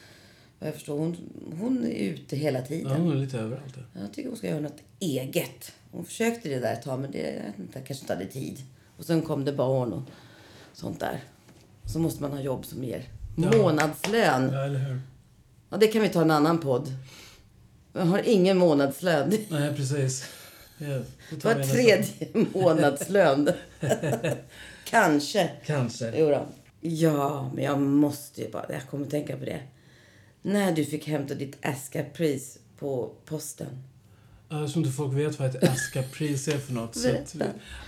vad 0.62 0.68
jag 0.68 0.74
förstår, 0.74 0.98
hon, 0.98 1.16
hon 1.60 1.84
är 1.84 1.90
ute 1.90 2.36
hela 2.36 2.58
Ja, 2.58 2.64
tiden. 2.64 2.92
hon 3.00 3.12
är 3.12 3.16
lite 3.16 3.38
överallt. 3.38 3.74
där. 3.74 4.00
Jag 4.02 4.12
tycker 4.12 4.28
hon 4.28 4.38
ska 4.38 4.46
göra 4.48 4.60
något 4.60 4.80
eget. 5.00 5.72
Hon 5.90 6.04
försökte 6.04 6.48
det 6.48 6.58
där 6.58 6.72
ett 6.72 6.82
tag, 6.82 7.00
men 7.00 7.10
det 7.10 7.42
inte, 7.58 7.80
kanske 7.80 8.04
inte 8.04 8.12
hade 8.14 8.26
tid. 8.26 8.58
Och 8.96 9.04
sen 9.04 9.22
kom 9.22 9.44
det 9.44 9.52
barn 9.52 9.92
och 9.92 10.02
sånt 10.72 11.00
där. 11.00 11.20
Så 11.92 11.98
måste 11.98 12.22
man 12.22 12.32
ha 12.32 12.40
jobb 12.40 12.66
som 12.66 12.84
ger 12.84 13.04
Ja. 13.36 13.56
månadslön. 13.56 14.50
Ja, 14.52 14.64
eller 14.64 14.78
hur? 14.78 15.00
Ja, 15.70 15.76
det 15.76 15.86
kan 15.86 16.02
vi 16.02 16.08
ta 16.08 16.22
en 16.22 16.30
annan 16.30 16.58
podd. 16.60 16.92
Jag 17.92 18.02
har 18.04 18.28
ingen 18.28 18.58
månadslön. 18.58 19.32
Nej, 19.48 19.74
precis. 19.76 20.24
Ja, 20.78 20.86
det 21.30 21.44
Var 21.44 21.54
tredje 21.54 22.04
månadslön. 22.54 23.50
Kanske. 24.84 25.50
Kanske. 25.66 26.12
Jo 26.16 26.30
då. 26.30 26.46
Ja, 26.80 27.50
men 27.54 27.64
jag 27.64 27.80
måste 27.80 28.40
ju 28.42 28.50
bara... 28.50 28.66
Jag 28.72 28.82
kommer 28.90 29.04
att 29.04 29.10
tänka 29.10 29.36
på 29.36 29.44
det. 29.44 29.60
När 30.42 30.72
du 30.72 30.84
fick 30.84 31.06
hämta 31.08 31.34
ditt 31.34 31.56
Asca-pris 31.62 32.58
på 32.78 33.12
posten. 33.24 33.82
Jag 34.48 34.72
tror 34.72 34.84
inte 34.84 34.96
folk 34.96 35.12
vet 35.12 35.38
vad 35.38 35.48
ett 35.56 35.64
Aska-pris 35.68 36.48
är 36.48 36.58
för 36.58 36.72
något. 36.72 36.96
Så 36.96 37.08
att, 37.08 37.36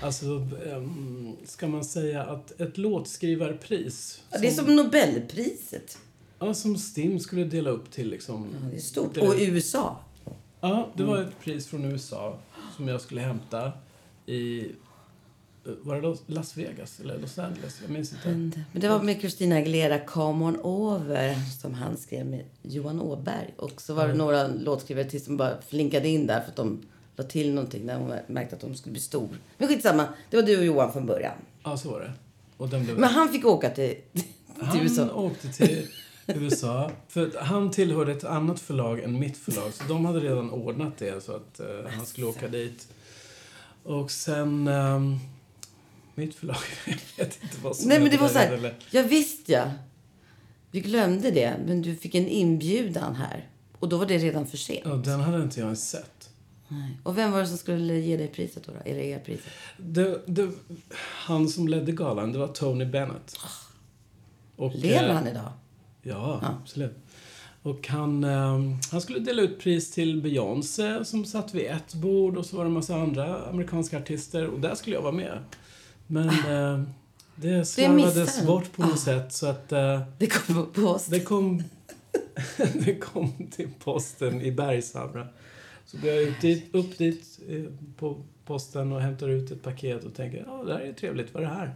alltså, 0.03 0.49
ehm, 0.67 1.37
ska 1.45 1.69
man 1.69 1.85
säga 1.85 2.23
att 2.23 2.61
ett 2.61 2.79
låtskrivarpris 2.79 4.23
Ja, 4.31 4.39
det 4.39 4.47
är 4.47 4.51
som 4.53 4.77
Nobelpriset. 4.77 5.99
ja, 6.39 6.55
som 6.55 6.77
STIM 6.79 7.21
skulle 7.21 7.45
dela 7.45 7.71
upp 7.71 7.91
till 7.91 8.11
liksom... 8.11 8.49
Ja, 8.63 8.69
det 8.71 8.77
är 8.77 8.81
stort. 8.81 9.17
Och 9.17 9.35
USA. 9.39 10.01
Ja, 10.61 10.89
det 10.97 11.03
var 11.05 11.19
ett 11.23 11.41
pris 11.41 11.67
från 11.67 11.85
USA 11.85 12.39
som 12.77 12.89
jag 12.89 13.01
skulle 13.01 13.21
hämta 13.21 13.73
i... 14.27 14.67
eh, 15.67 15.73
Var 15.83 16.01
det 16.01 16.19
Las 16.27 16.57
Vegas 16.57 17.01
eller 17.01 17.19
Los 17.19 17.39
Angeles? 17.39 17.79
Jag 17.83 17.91
minns 17.91 18.13
inte. 18.13 18.29
Men 18.73 18.81
det 18.83 18.89
var 18.89 19.03
med 19.03 19.21
Christina 19.21 19.57
Aguilera, 19.57 19.99
Come 19.99 20.45
on 20.45 20.57
over, 20.61 21.35
som 21.61 21.75
han 21.75 21.97
skrev 21.97 22.27
med 22.27 22.45
Johan 22.63 23.01
Åberg. 23.01 23.55
Och 23.57 23.81
så 23.81 23.95
var 23.95 24.09
det 24.09 24.15
några 24.15 24.47
låtskrivare 24.47 25.05
till 25.05 25.25
som 25.25 25.37
bara 25.37 25.61
flinkade 25.69 26.09
in 26.09 26.27
där 26.27 26.41
för 26.41 26.49
att 26.49 26.57
de 26.57 26.83
la 27.17 27.25
till 27.25 27.55
någonting 27.55 27.87
när 27.87 27.99
de 27.99 28.33
märkte 28.33 28.55
att 28.57 28.61
de 28.61 28.75
skulle 28.75 28.93
bli 28.93 29.01
stor. 29.01 29.29
Men 29.59 29.69
skitsamma, 29.69 30.07
det 30.31 30.37
var 30.37 30.43
du 30.45 30.59
och 30.59 30.65
Johan 30.65 30.93
från 30.93 31.07
början. 31.07 31.35
Ja, 31.65 31.77
så 31.77 31.91
var 31.91 32.01
det. 32.01 32.13
Och 32.57 32.69
den 32.69 32.85
blev... 32.85 32.99
Men 32.99 33.11
han 33.11 33.29
fick 33.29 33.45
åka 33.47 33.71
till, 33.71 33.97
till 34.13 34.25
Han 34.61 34.81
USA. 34.81 35.15
åkte 35.15 35.49
till 35.53 35.87
USA. 36.27 36.91
För 37.09 37.27
att 37.27 37.35
han 37.35 37.71
tillhörde 37.71 38.13
ett 38.13 38.25
annat 38.25 38.61
förlag 38.61 39.01
än 39.01 39.19
mitt 39.19 39.37
förlag. 39.37 39.73
Så 39.75 39.85
de 39.89 40.05
hade 40.05 40.21
redan 40.21 40.51
ordnat 40.51 40.99
det 40.99 41.25
så 41.25 41.33
att 41.33 41.61
eh, 41.61 41.67
han 41.97 42.07
skulle 42.07 42.27
åka 42.27 42.49
dit. 42.49 42.89
Och 43.83 44.11
sen... 44.11 44.69
ehm, 44.69 45.19
mitt 46.15 46.35
förlag, 46.35 46.57
jag 46.87 47.25
vet 47.25 47.43
inte 47.43 47.57
vad 47.63 47.77
som 47.77 47.89
Nej 47.89 48.01
men 48.01 48.11
det 48.11 48.17
var 48.17 48.29
så 48.29 48.39
här, 48.39 48.53
eller- 48.53 48.75
ja 48.91 49.03
visst 49.03 49.49
ja. 49.49 49.71
Vi 50.71 50.81
glömde 50.81 51.31
det, 51.31 51.57
men 51.67 51.83
du 51.83 51.97
fick 51.97 52.15
en 52.15 52.29
inbjudan 52.29 53.15
här. 53.15 53.49
Och 53.79 53.89
då 53.89 53.97
var 53.97 54.07
det 54.07 54.19
redan 54.19 54.47
för 54.47 54.57
sent. 54.57 54.81
Ja, 54.85 54.95
den 54.95 55.21
hade 55.21 55.43
inte 55.43 55.61
jag 55.61 55.67
ens 55.67 55.91
sett. 55.91 56.31
Nej. 56.69 56.99
Och 57.03 57.19
vem 57.19 57.33
var 57.33 57.41
det 57.41 57.47
som 57.47 57.59
skulle 57.59 57.95
ge 57.95 58.17
dig 58.17 58.29
priset 58.29 58.65
då? 58.67 58.73
då? 58.73 58.91
Eller 58.91 59.01
er 59.01 59.19
priset? 59.19 59.45
Det, 59.77 60.21
det, 60.27 60.51
han 60.99 61.49
som 61.49 61.69
ledde 61.69 61.93
galan, 61.93 62.33
det 62.33 62.39
var 62.39 62.49
Tony 62.49 62.85
Bennett. 62.85 63.37
Och, 64.57 64.75
Lever 64.75 65.09
eh, 65.09 65.15
han 65.15 65.27
idag? 65.27 65.53
Ja, 66.03 66.41
absolut. 66.63 66.97
Och 67.63 67.89
han, 67.89 68.25
ehm, 68.25 68.77
han 68.91 69.01
skulle 69.01 69.19
dela 69.19 69.43
ut 69.43 69.59
pris 69.61 69.91
till 69.91 70.23
Beyoncé 70.23 71.05
som 71.05 71.25
satt 71.25 71.55
vid 71.55 71.67
ett 71.67 71.95
bord 71.95 72.37
och 72.37 72.47
så 72.47 72.57
var 72.57 72.65
det 72.65 72.69
en 72.69 72.73
massa 72.75 72.97
andra 72.97 73.45
amerikanska 73.45 73.99
artister 73.99 74.47
och 74.47 74.61
där 74.61 74.75
skulle 74.75 74.97
jag 74.97 75.03
vara 75.03 75.13
med. 75.13 75.39
Men 76.07 76.29
eh, 76.29 76.83
det 77.37 77.65
slarvades 77.65 78.47
bort 78.47 78.73
på 78.73 78.83
något 78.83 79.01
sätt 79.01 79.33
så 79.33 79.47
att 79.47 79.73
eh, 79.73 80.03
Det 80.19 80.27
kom 80.27 80.55
på 80.55 80.67
post. 80.83 81.11
det 81.11 81.21
kom 81.21 81.63
det 82.85 82.95
kom 82.99 83.33
till 83.51 83.69
posten 83.85 84.41
i 84.43 84.53
Bergshamra. 84.53 85.29
Så 85.87 85.99
går 85.99 86.11
jag 86.11 86.23
ut 86.23 86.41
dit, 86.41 86.75
upp 86.75 86.99
dit 86.99 87.41
eh, 87.49 87.65
på 87.97 88.23
posten 88.45 88.93
och 88.93 89.01
hämtar 89.01 89.29
ut 89.29 89.51
ett 89.51 89.63
paket 89.63 90.05
och 90.05 90.15
tänker 90.15 90.45
ja, 90.47 90.65
det 90.65 90.73
här 90.73 90.81
är 90.81 90.93
trevligt, 90.93 91.35
vad 91.35 91.43
är 91.43 91.47
det 91.49 91.55
här? 91.55 91.75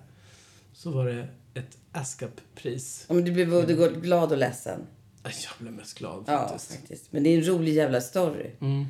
Så 0.73 0.91
var 0.91 1.07
det 1.07 1.29
ett 1.55 1.79
ASCAP-pris. 1.93 3.05
Ja, 3.09 3.15
men 3.15 3.25
du 3.25 3.33
blev 3.33 3.51
både 3.51 3.75
glad 4.01 4.33
och 4.33 4.39
ledsen. 4.39 4.81
Jag 5.23 5.33
blev 5.59 5.73
mest 5.73 5.99
glad 5.99 6.25
Ja, 6.27 6.49
faktiskt. 6.49 6.73
faktiskt. 6.81 7.13
Men 7.13 7.23
det 7.23 7.31
är 7.31 7.39
en 7.39 7.45
rolig 7.45 7.73
jävla 7.75 8.01
story. 8.01 8.51
Mm. 8.61 8.87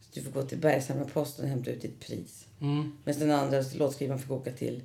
Så 0.00 0.08
du 0.14 0.22
får 0.22 0.30
gå 0.30 0.42
till 0.42 0.58
Bergshamra 0.58 1.04
posten 1.04 1.44
och 1.44 1.50
hämta 1.50 1.70
ut 1.70 1.82
ditt 1.82 2.00
pris. 2.00 2.46
Mm. 2.60 2.92
Medan 3.04 3.20
den 3.20 3.30
andra 3.30 3.62
låtskrivaren 3.74 4.18
fick 4.20 4.30
åka 4.30 4.52
till 4.52 4.82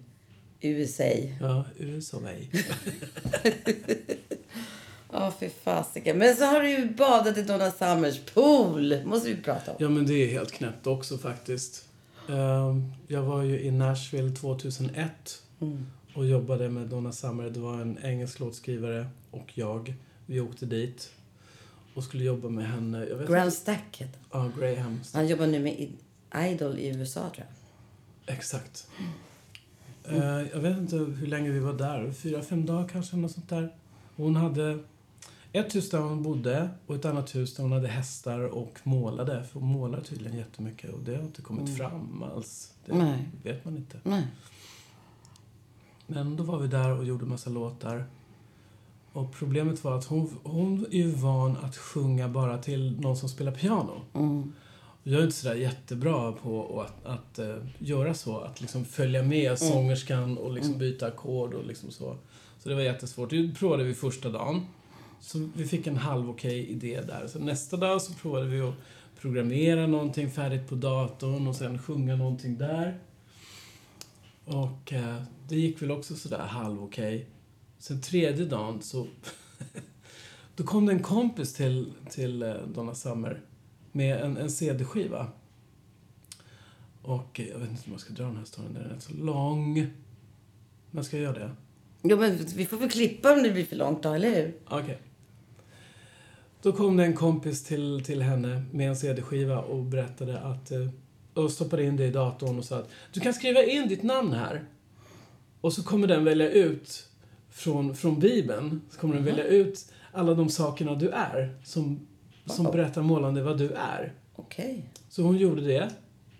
USA. 0.62 1.04
Ja, 1.42 1.66
USA. 1.78 2.18
Ja, 5.12 5.34
fy 5.40 5.50
fasiken. 5.50 6.18
Men 6.18 6.36
så 6.36 6.46
har 6.46 6.62
du 6.62 6.70
ju 6.70 6.90
badat 6.94 7.38
i 7.38 7.42
Donna 7.44 7.72
Summers 7.72 8.20
pool. 8.34 9.02
måste 9.06 9.30
vi 9.30 9.42
prata 9.42 9.72
om. 9.72 9.78
Ja, 9.80 9.90
men 9.90 10.06
det 10.06 10.14
är 10.14 10.28
helt 10.28 10.52
knäppt 10.52 10.88
också 10.88 11.18
faktiskt. 11.18 11.86
Ehm, 12.30 12.92
Jag 13.08 13.22
var 13.22 13.44
ju 13.44 13.60
i 13.62 13.72
Nashville 13.72 14.36
2001 14.36 15.42
Mm. 15.62 15.86
och 16.16 16.26
jobbade 16.26 16.70
med 16.70 16.88
Donna 16.88 17.12
Summer. 17.12 17.50
Det 17.50 17.60
var 17.60 17.82
en 17.82 17.98
engelsk 18.04 18.40
låtskrivare 18.40 19.08
och 19.32 19.52
jag. 19.54 19.94
Vi 20.26 20.40
åkte 20.40 20.66
dit 20.66 21.10
och 21.94 22.04
skulle 22.04 22.24
jobba 22.24 22.50
med 22.50 22.68
henne. 22.70 22.98
Jag 23.06 23.16
vet 23.18 23.30
inte. 23.30 23.52
Stack 23.52 23.98
heter 23.98 24.20
Ja, 24.32 24.52
Graham. 24.60 24.78
han. 24.78 25.00
Han 25.14 25.28
jobbar 25.28 25.48
nu 25.48 25.60
med 25.60 25.92
Idol 26.52 26.80
i 26.80 26.88
USA, 26.88 27.20
tror 27.22 27.46
jag. 27.48 27.48
Exakt. 28.26 28.88
Eh, 30.04 30.42
jag 30.54 30.60
vet 30.60 30.78
inte 30.78 30.96
hur 30.96 31.28
länge 31.28 31.50
vi 31.50 31.60
var 31.60 31.74
där. 31.74 32.12
Fyra, 32.12 32.42
fem 32.42 32.66
dagar 32.66 32.88
kanske, 32.88 33.16
något 33.16 33.32
sånt 33.32 33.50
där. 33.50 33.76
Hon 34.16 34.36
hade 34.36 34.80
ett 35.52 35.76
hus 35.76 35.90
där 35.90 36.00
hon 36.00 36.24
bodde 36.24 36.70
och 36.86 36.96
ett 36.96 37.06
annat 37.06 37.36
hus 37.36 37.56
där 37.56 37.64
hon 37.64 37.72
hade 37.72 37.88
hästar 37.88 38.40
och 38.40 38.80
målade. 38.84 39.44
För 39.44 39.60
hon 39.60 39.70
målar 39.70 40.02
tydligen 40.02 40.38
jättemycket 40.38 40.94
och 40.94 41.00
det 41.00 41.16
har 41.16 41.24
inte 41.24 41.42
kommit 41.42 41.78
fram 41.78 42.24
alls. 42.24 42.74
Det 42.86 42.94
Nej. 42.94 43.30
vet 43.44 43.66
man 43.66 43.78
inte. 43.78 44.00
Nej. 44.04 44.28
Men 46.08 46.36
då 46.36 46.44
var 46.44 46.60
vi 46.60 46.68
där 46.68 46.98
och 46.98 47.06
gjorde 47.06 47.26
massa 47.26 47.50
låtar. 47.50 48.06
Och 49.12 49.34
problemet 49.34 49.84
var 49.84 49.98
att 49.98 50.06
hon, 50.06 50.38
hon 50.44 50.86
är 50.92 50.98
ju 50.98 51.12
van 51.12 51.58
att 51.58 51.78
sjunga 51.78 52.30
bara 52.30 52.58
till 52.58 53.02
någon 53.02 53.18
som 53.18 53.30
spelar 53.30 53.52
piano. 53.52 54.02
Mm. 54.14 54.54
Jag 55.08 55.20
är 55.20 55.24
inte 55.24 55.36
sådär 55.36 55.56
jättebra 55.56 56.32
på 56.32 56.82
att, 56.82 57.06
att 57.06 57.40
eh, 57.40 57.56
göra 57.80 58.14
så. 58.14 58.38
Att 58.38 58.62
liksom 58.62 58.86
följa 58.86 59.24
med 59.24 59.60
sångerskan 59.60 60.38
och 60.38 60.54
liksom 60.54 60.78
byta 60.78 61.08
ackord 61.08 61.54
och 61.54 61.66
liksom 61.66 61.92
så. 61.92 62.18
Så 62.60 62.70
det 62.70 62.76
var 62.76 62.82
jättesvårt. 62.82 63.30
Det 63.30 63.56
provade 63.56 63.84
vi 63.84 63.94
första 63.94 64.30
dagen. 64.30 64.66
Så 65.20 65.50
vi 65.56 65.68
fick 65.68 65.88
en 65.88 65.98
halv 65.98 66.30
okej 66.30 66.70
idé 66.70 67.02
där. 67.02 67.28
Så 67.28 67.40
nästa 67.40 67.78
dag 67.78 68.02
så 68.02 68.14
provade 68.14 68.46
vi 68.46 68.62
att 68.62 68.74
programmera 69.22 69.88
någonting 69.88 70.32
färdigt 70.32 70.70
på 70.70 70.76
datorn 70.76 71.48
och 71.48 71.56
sen 71.56 71.80
sjunga 71.80 72.16
någonting 72.16 72.58
där. 72.58 73.00
Och 74.46 74.94
eh, 74.94 75.22
det 75.48 75.56
gick 75.56 75.82
väl 75.82 75.92
också 75.92 76.16
sådär 76.16 76.46
halv 76.46 76.84
okej. 76.84 77.30
Sen 77.80 78.02
tredje 78.02 78.46
dagen 78.46 78.82
så... 78.82 79.08
då 80.56 80.64
kom 80.64 80.86
det 80.86 80.92
en 80.92 81.04
kompis 81.04 81.54
till, 81.54 81.94
till 82.10 82.44
eh, 82.44 82.54
Donna 82.54 82.96
Summer 82.96 83.42
med 83.96 84.22
en, 84.22 84.38
en 84.38 84.50
CD-skiva. 84.52 85.28
Och 87.02 87.40
eh, 87.40 87.48
jag 87.48 87.60
vet 87.60 87.70
inte 87.70 87.82
om 87.86 87.92
jag 87.92 88.02
ska 88.02 88.14
dra 88.14 88.24
den 88.24 88.38
här 88.38 88.46
storyn, 88.46 88.74
den 88.74 88.84
är 88.86 88.90
rätt 88.90 89.04
så 89.04 89.14
lång. 89.14 89.88
Men 90.92 91.04
ska 91.04 91.18
jag 91.18 91.24
göra 91.24 91.40
det? 91.40 91.52
Jo, 92.04 92.18
men 92.18 92.38
vi 92.56 92.66
får 92.66 92.78
väl 92.78 92.90
klippa 92.90 93.34
om 93.34 93.44
det 93.44 93.52
blir 93.52 93.66
för 93.66 93.76
långt 93.76 94.04
då, 94.04 94.14
eller 94.14 94.30
hur? 94.36 94.54
Okej. 94.68 94.98
Då 96.62 96.72
kom 96.72 96.98
det 96.98 97.06
en 97.06 97.14
kompis 97.14 97.64
till, 97.64 98.04
till 98.06 98.22
henne 98.22 98.64
med 98.72 98.90
en 98.90 98.96
CD-skiva 98.96 99.60
och 99.60 99.84
berättade 99.84 100.40
att... 100.40 100.72
eh, 100.72 100.88
Och 101.34 101.52
stoppade 101.52 101.84
in 101.84 101.98
det 101.98 102.06
i 102.06 102.12
datorn 102.12 102.58
och 102.60 102.66
sa 102.66 102.78
att 102.80 102.90
du 103.14 103.20
kan 103.20 103.34
skriva 103.34 103.64
in 103.64 103.88
ditt 103.88 104.04
namn 104.04 104.34
här. 104.34 104.64
Och 105.62 105.74
så 105.74 105.84
kommer 105.84 106.08
den 106.08 106.24
välja 106.24 106.50
ut 106.50 107.10
från, 107.50 107.96
från 107.96 108.20
Bibeln, 108.20 108.82
så 108.90 109.00
kommer 109.00 109.16
den 109.16 109.24
välja 109.26 109.44
ut 109.44 109.92
alla 110.12 110.34
de 110.34 110.50
sakerna 110.50 110.96
du 110.96 111.10
är. 111.10 111.58
Som, 111.64 112.08
som 112.46 112.66
berättar 112.66 113.02
målande 113.02 113.44
vad 113.44 113.58
du 113.58 113.72
är. 113.72 114.14
Okej. 114.36 114.90
Så 115.10 115.24
hon 115.24 115.38
gjorde 115.38 115.62
det. 115.62 115.90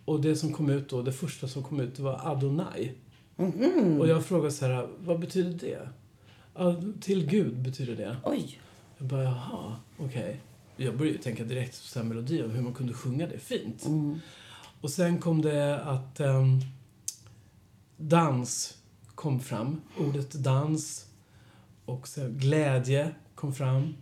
Och 0.06 0.22
det 0.22 0.36
som 0.36 0.54
kom 0.54 0.70
ut 0.70 0.90
då, 0.90 1.02
det 1.02 1.12
första 1.12 1.48
som 1.48 1.64
kom 1.64 1.80
ut, 1.80 2.00
var 2.00 2.22
Adonai. 2.24 2.92
Och 4.00 4.08
jag 4.08 4.26
frågade 4.26 4.52
så 4.52 4.66
här, 4.66 4.88
vad 5.00 5.20
betyder 5.20 5.52
det? 5.52 5.90
Till 7.02 7.26
Gud 7.26 7.58
betyder 7.58 7.96
det. 7.96 8.18
Oj. 8.24 8.60
Jag 8.98 9.08
bara, 9.08 9.24
jaha, 9.24 9.76
okej. 9.98 10.40
Jag 10.78 10.98
började 10.98 11.18
tänka 11.18 11.44
direkt 11.44 11.82
på 11.82 11.88
så 11.88 12.00
här 12.00 12.06
melodi 12.06 12.42
och 12.42 12.50
hur 12.50 12.62
man 12.62 12.74
kunde 12.74 12.94
sjunga 12.94 13.28
det 13.28 13.40
fint. 13.40 13.86
Och 14.82 14.90
sen 14.90 15.20
kom 15.20 15.42
det 15.42 15.82
att 15.82 16.20
ehm, 16.20 16.60
dans 17.98 18.78
kom 19.16 19.40
fram. 19.40 19.82
Ordet 19.98 20.32
dans. 20.32 21.06
Och 21.86 22.08
sen 22.08 22.38
glädje 22.38 23.16
kom 23.36 23.54
fram. 23.54 23.94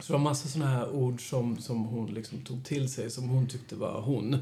Så 0.00 0.12
det 0.12 0.12
var 0.18 0.24
massa 0.24 0.48
såna 0.48 0.66
här 0.66 0.90
ord 0.90 1.28
som, 1.28 1.58
som 1.58 1.84
hon 1.84 2.14
liksom 2.14 2.38
tog 2.40 2.64
till 2.64 2.88
sig, 2.88 3.10
som 3.10 3.28
hon 3.28 3.46
tyckte 3.46 3.76
var 3.76 4.00
hon. 4.00 4.36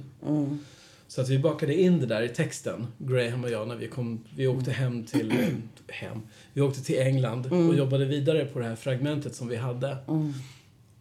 Så 1.08 1.20
att 1.20 1.28
vi 1.28 1.38
bakade 1.38 1.80
in 1.80 2.00
det 2.00 2.06
där 2.06 2.22
i 2.22 2.28
texten, 2.28 2.86
Graham 2.98 3.44
och 3.44 3.50
jag, 3.50 3.68
när 3.68 3.76
vi 3.76 3.88
kom, 3.88 4.24
vi 4.36 4.46
åkte 4.46 4.70
hem 4.70 5.04
till, 5.04 5.32
hem, 5.88 6.20
vi 6.52 6.60
åkte 6.60 6.82
till 6.84 6.98
England 6.98 7.46
och 7.52 7.74
jobbade 7.76 8.04
vidare 8.04 8.44
på 8.44 8.58
det 8.58 8.64
här 8.64 8.76
fragmentet 8.76 9.34
som 9.34 9.48
vi 9.48 9.56
hade. 9.56 9.96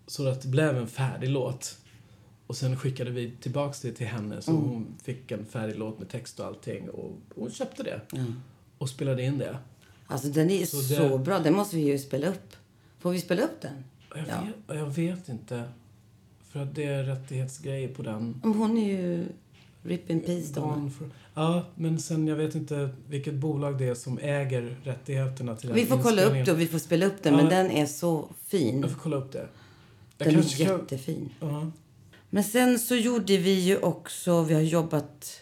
Så 0.07 0.27
att 0.27 0.41
det 0.41 0.47
blev 0.47 0.77
en 0.77 0.87
färdig 0.87 1.29
låt. 1.29 1.77
Och 2.47 2.57
sen 2.57 2.77
skickade 2.77 3.11
vi 3.11 3.31
tillbaks 3.41 3.81
det 3.81 3.91
till 3.91 4.07
henne 4.07 4.41
så 4.41 4.51
hon 4.51 4.87
fick 5.03 5.31
en 5.31 5.45
färdig 5.45 5.77
låt 5.77 5.99
med 5.99 6.09
text 6.09 6.39
och 6.39 6.45
allting 6.45 6.89
och 6.89 7.11
hon 7.35 7.51
köpte 7.51 7.83
det. 7.83 8.01
Och 8.77 8.89
spelade 8.89 9.23
in 9.23 9.37
det. 9.37 9.57
Alltså 10.07 10.27
den 10.27 10.49
är 10.49 10.65
Så 10.65 10.81
så, 10.81 11.07
det- 11.09 11.19
bra. 11.19 11.39
Den 11.39 11.53
måste 11.55 11.75
vi 11.75 11.81
ju 11.81 11.99
spela 11.99 12.27
upp. 12.27 12.55
Får 12.99 13.11
vi 13.11 13.19
spela 13.19 13.41
upp 13.41 13.61
den? 13.61 13.83
Jag, 14.15 14.25
Ja. 14.29 14.41
vet, 14.67 14.77
jag 14.79 14.85
vet 14.85 15.29
inte. 15.29 15.63
För 16.51 16.59
att 16.59 16.75
det 16.75 16.83
är 16.83 17.03
rättighetsgrejer 17.03 17.87
på 17.87 18.01
den. 18.03 18.41
Hon 18.43 18.77
är 18.77 18.87
ju 18.87 19.25
Rip 19.83 20.09
in 20.09 20.19
Peace 20.21 20.53
då. 20.53 20.89
Ja, 21.33 21.65
men 21.75 21.99
sen 21.99 22.27
jag 22.27 22.35
vet 22.35 22.55
inte 22.55 22.89
vilket 23.09 23.33
bolag 23.33 23.77
det 23.77 23.85
är 23.85 23.95
som 23.95 24.17
äger 24.21 24.77
rättigheterna 24.83 25.55
till 25.55 25.67
den 25.67 25.75
Vi 25.75 25.85
får 25.85 26.01
kolla 26.03 26.21
upp 26.23 26.45
det 26.45 26.51
och 26.51 26.59
vi 26.59 26.67
får 26.67 26.79
spela 26.79 27.05
upp 27.05 27.23
den. 27.23 27.33
Ja. 27.33 27.37
Men 27.41 27.49
den 27.49 27.71
är 27.71 27.85
så 27.85 28.29
fin. 28.47 28.81
Jag 28.81 28.91
får 28.91 28.99
kolla 28.99 29.15
upp 29.17 29.31
det. 29.31 29.47
Jag 30.17 30.27
Den 30.27 30.27
är 30.27 30.33
kanske 30.33 30.65
kan- 30.65 30.79
jättefin. 30.79 31.29
Ja. 31.39 31.71
Men 32.29 32.43
sen 32.43 32.79
så 32.79 32.95
gjorde 32.95 33.37
vi 33.37 33.51
ju 33.59 33.77
också, 33.77 34.43
vi 34.43 34.53
har 34.53 34.61
jobbat 34.61 35.41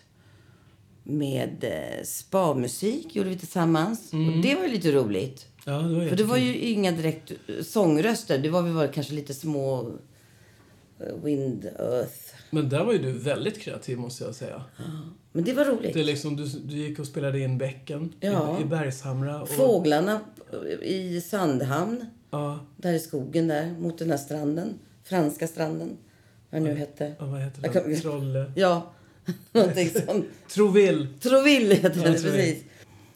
med 1.03 1.63
eh, 1.63 2.03
spa-musik, 2.05 3.15
gjorde 3.15 3.29
vi 3.29 3.37
tillsammans. 3.37 4.13
Och 4.13 4.41
det 4.43 4.55
var 4.55 4.63
ju 4.63 4.71
lite 4.71 4.91
roligt. 4.91 5.47
Ja, 5.65 5.73
det 5.73 5.95
var 5.95 6.05
För 6.07 6.15
det 6.15 6.23
var 6.23 6.37
ju 6.37 6.57
inga 6.57 6.91
direkt 6.91 7.31
eh, 7.31 7.63
sångröster. 7.63 8.37
Det 8.37 8.49
var 8.49 8.61
vi 8.61 8.71
var 8.71 8.87
kanske 8.87 9.13
lite 9.13 9.33
små 9.33 9.91
eh, 10.99 11.15
Wind, 11.23 11.65
Earth. 11.79 12.15
Men 12.49 12.69
där 12.69 12.83
var 12.83 12.93
ju 12.93 12.99
du 12.99 13.11
väldigt 13.11 13.59
kreativ 13.59 13.97
måste 13.97 14.23
jag 14.23 14.35
säga. 14.35 14.63
Men 15.31 15.43
det 15.43 15.53
var 15.53 15.65
roligt. 15.65 15.93
Det 15.93 15.99
är 15.99 16.03
liksom, 16.03 16.35
du, 16.35 16.45
du 16.45 16.75
gick 16.77 16.99
och 16.99 17.07
spelade 17.07 17.39
in 17.39 17.57
bäcken 17.57 18.13
Ja. 18.19 18.57
i, 18.59 18.61
i 18.61 18.65
Bergshamra. 18.65 19.41
Och, 19.41 19.49
Fåglarna 19.49 20.19
i 20.81 21.21
Sandhamn, 21.21 22.05
Ja, 22.31 22.59
där 22.77 22.93
i 22.93 22.99
skogen 22.99 23.47
där, 23.47 23.71
mot 23.79 23.97
den 23.97 24.09
här 24.09 24.17
stranden. 24.17 24.73
Franska 25.03 25.47
stranden. 25.47 25.97
Vad 26.49 26.61
nu 26.61 26.73
hette. 26.75 27.13
ja, 27.19 27.25
vad 27.25 27.41
heter 27.41 27.69
kan- 27.73 27.95
Trolle... 27.95 28.51
Ja, 28.55 28.93
någonting 29.51 29.89
sånt. 29.89 30.25
Troville! 30.53 31.07
Troville 31.21 31.75
heter 31.75 32.01
Ja, 32.05 32.11
det, 32.11 32.21
precis. 32.21 32.63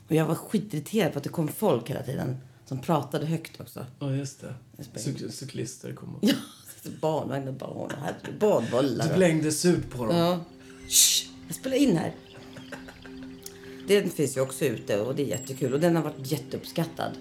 Och 0.10 0.15
jag 0.15 0.26
var 0.26 0.36
skitirriterad 0.36 1.12
på 1.13 1.17
att 1.17 1.24
det 1.24 1.30
kom 1.30 1.48
folk 1.48 1.89
hela 1.89 2.04
tiden 2.04 2.38
som 2.65 2.82
pratade 2.82 3.26
högt 3.26 3.62
också. 3.62 3.86
Ja, 4.00 4.12
just 4.15 4.41
det. 4.41 4.54
Jag 4.78 4.86
spelar- 4.86 5.06
Cyk- 5.06 5.32
cyklister 5.32 5.93
kom 5.93 6.15
och... 6.15 6.24
Ja, 6.84 6.91
barnvagnar, 7.02 7.52
barn, 7.52 7.91
herregud, 8.02 8.39
badbollar. 8.39 9.08
Du 9.08 9.13
blängde 9.15 9.52
surt 9.52 9.89
på 9.89 10.06
dem. 10.06 10.15
Ja. 10.15 10.39
Shh, 10.88 11.28
jag 11.48 11.56
spelar 11.56 11.78
in 11.78 11.98
här. 11.98 12.15
Den 13.88 14.10
finns 14.10 14.38
ju 14.38 14.41
också 14.41 14.65
ute 14.65 15.00
och 15.02 15.15
det 15.15 15.24
är 15.24 15.28
jättekul. 15.28 15.74
Och 15.74 15.80
den 15.80 15.95
har 15.95 16.04
varit 16.04 16.32
jätteuppskattad. 16.32 17.12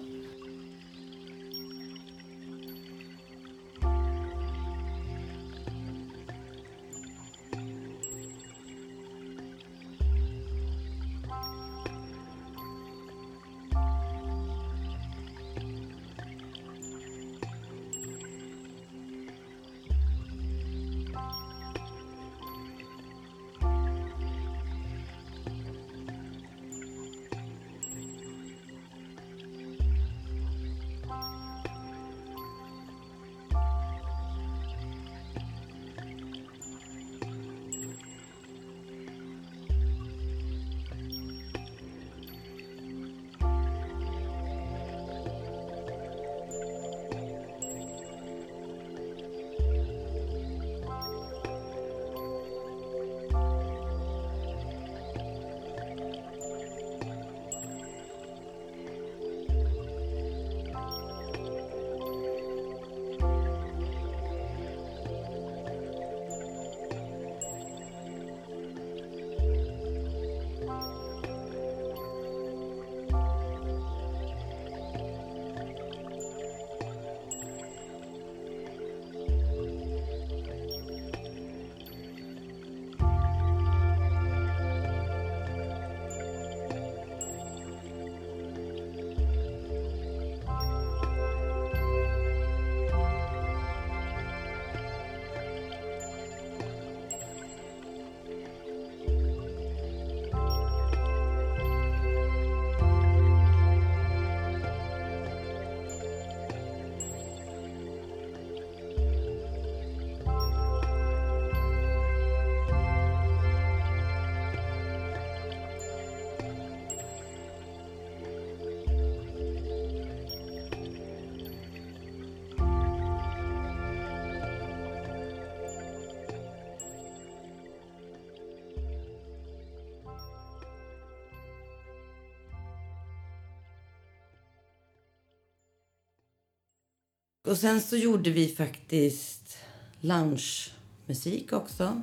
Och 137.49 137.57
sen 137.57 137.81
så 137.81 137.97
gjorde 137.97 138.29
vi 138.29 138.47
faktiskt 138.47 139.57
loungemusik 140.01 141.53
också. 141.53 142.01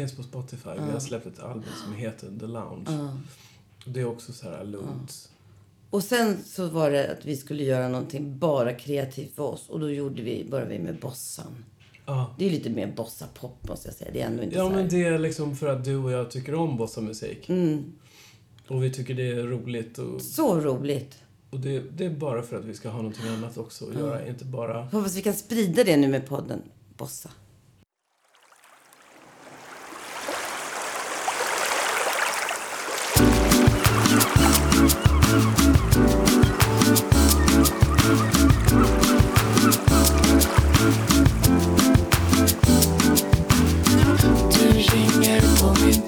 Finns 0.00 0.16
på 0.16 0.22
Spotify. 0.22 0.70
Vi 0.86 0.92
har 0.92 1.00
släppt 1.00 1.26
ett 1.26 1.38
album 1.40 1.64
som 1.84 1.94
heter 1.94 2.28
The 2.40 2.46
Lounge. 2.46 3.08
Det 3.84 4.00
är 4.00 4.04
också 4.04 4.32
så 4.32 4.50
här 4.50 4.64
lugnt. 4.64 5.28
Och 5.90 6.04
sen 6.04 6.36
så 6.46 6.66
var 6.68 6.90
det 6.90 7.10
att 7.12 7.24
vi 7.24 7.36
skulle 7.36 7.64
göra 7.64 7.88
någonting 7.88 8.38
bara 8.38 8.72
kreativt 8.72 9.34
för 9.34 9.42
oss. 9.42 9.68
Och 9.68 9.80
då 9.80 9.90
gjorde 9.90 10.22
vi, 10.22 10.46
började 10.50 10.70
vi 10.70 10.78
med 10.78 10.98
bossan. 11.00 11.64
Ja. 12.06 12.34
Det 12.38 12.46
är 12.46 12.50
lite 12.50 12.70
mer 12.70 12.92
bossa-pop 12.96 13.68
måste 13.68 13.88
jag 13.88 13.94
säga. 13.94 14.10
Det 14.12 14.22
är 14.22 14.26
ändå 14.26 14.42
inte 14.42 14.56
Ja, 14.56 14.62
så 14.62 14.68
här. 14.68 14.76
men 14.76 14.88
det 14.88 15.04
är 15.04 15.18
liksom 15.18 15.56
för 15.56 15.66
att 15.66 15.84
du 15.84 15.96
och 15.96 16.10
jag 16.10 16.30
tycker 16.30 16.54
om 16.54 16.76
bossamusik. 16.76 17.48
Mm. 17.48 17.92
Och 18.68 18.84
vi 18.84 18.90
tycker 18.92 19.14
det 19.14 19.28
är 19.30 19.42
roligt. 19.42 19.98
Och, 19.98 20.22
Så 20.22 20.60
roligt. 20.60 21.18
och 21.50 21.60
det, 21.60 21.80
det 21.80 22.04
är 22.06 22.10
bara 22.10 22.42
för 22.42 22.58
att 22.58 22.64
vi 22.64 22.74
ska 22.74 22.88
ha 22.88 22.96
någonting 22.96 23.28
annat 23.28 23.58
också 23.58 23.88
att 23.88 23.94
göra. 23.94 24.26
Inte 24.26 24.44
bara... 24.44 24.82
Hoppas 24.82 25.16
vi 25.16 25.22
kan 25.22 25.34
sprida 25.34 25.84
det 25.84 25.96
nu 25.96 26.08
med 26.08 26.26
podden 26.26 26.62
Bossa. 26.96 27.30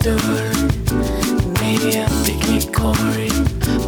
Dörr 0.02 0.54
med 1.60 1.94
en 1.94 2.24
picknickkorg. 2.24 3.30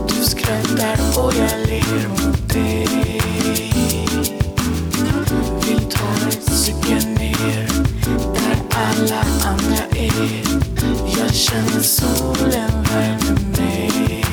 Du 0.08 0.24
skrattar 0.24 0.98
och 1.18 1.32
jag 1.34 1.68
ler 1.68 2.08
mot 2.08 2.48
dig. 2.48 2.88
Vill 5.66 5.90
ta 5.90 6.28
ett 6.28 6.52
cykel 6.52 7.06
ner 7.06 7.68
där 8.34 8.56
alla 8.70 9.24
andra 9.44 9.84
är. 9.96 10.42
Jag 11.18 11.34
känner 11.34 11.82
solen 11.82 12.70
värmer 12.82 13.38
mig. 13.56 14.24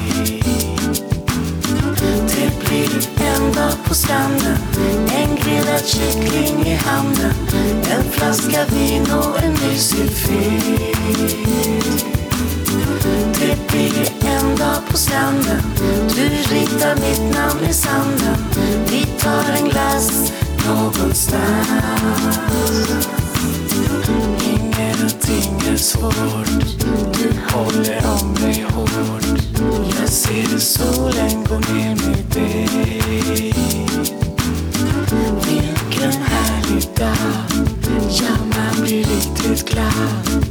Det 2.27 2.67
blir 2.67 3.09
en 3.25 3.53
dag 3.53 3.73
på 3.87 3.95
stranden 3.95 4.57
grillad 5.43 5.85
kyckling 5.85 6.67
i 6.67 6.75
handen 6.75 7.33
En 7.91 8.03
flaska 8.11 8.65
vin 8.65 9.07
och 9.11 9.43
en 9.43 9.53
mysig 9.53 10.11
filt 10.11 12.05
Det 13.39 13.67
blir 13.67 14.11
en 14.25 14.55
dag 14.55 14.87
på 14.89 14.97
stranden 14.97 15.61
Du 16.15 16.55
ritar 16.55 16.95
mitt 16.95 17.35
namn 17.35 17.65
i 17.69 17.73
sanden. 17.73 18.37
Vi 18.91 19.05
tar 19.05 19.43
en 19.57 19.69
glass 19.69 20.33
någonstans. 20.67 22.39
Ingenting 24.43 25.71
är 25.71 25.77
svårt 25.77 26.79
Du 27.13 27.53
håller 27.53 28.05
om 28.21 28.33
mig 28.41 28.65
hårt. 28.73 29.39
Jag 29.99 30.09
ser 30.09 30.57
solen 30.59 31.43
gå 31.49 31.73
ner 31.73 31.95
med 31.95 32.25
dig 32.33 33.53
en 36.03 36.11
härlig 36.11 36.89
dag 36.95 37.15
Ja, 38.09 38.35
man 38.55 38.83
blir 38.83 39.03
riktigt 39.03 39.69
glad 39.69 40.41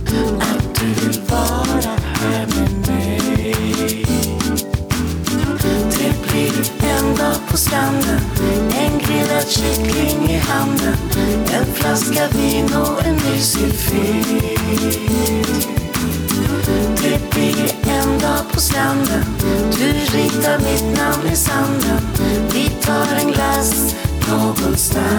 Att 0.40 0.80
du 0.80 0.86
vill 0.86 1.20
vara 1.28 1.96
här 2.20 2.46
med 2.46 2.88
mig 2.88 4.04
det 5.98 6.30
blir 6.32 6.52
en 6.90 7.16
dag 7.16 7.36
på 7.50 7.56
stranden 7.56 8.20
En 8.78 8.98
grillad 8.98 9.48
kyckling 9.48 10.30
i 10.30 10.38
handen 10.38 10.96
En 11.52 11.74
flaska 11.74 12.28
vin 12.28 12.74
och 12.74 13.06
en 13.06 13.14
mysig 13.14 13.72
filt 13.72 15.68
Det 17.02 17.30
blir 17.30 17.72
en 17.90 18.18
dag 18.18 18.52
på 18.52 18.60
stranden 18.60 19.24
Du 19.78 20.16
ritar 20.16 20.58
mitt 20.58 20.98
namn 20.98 21.26
i 21.32 21.36
sanden. 21.36 22.00
Vi 22.52 22.68
tar 22.68 23.16
en 23.20 23.32
glass 23.32 23.94
någonstans. 24.30 25.09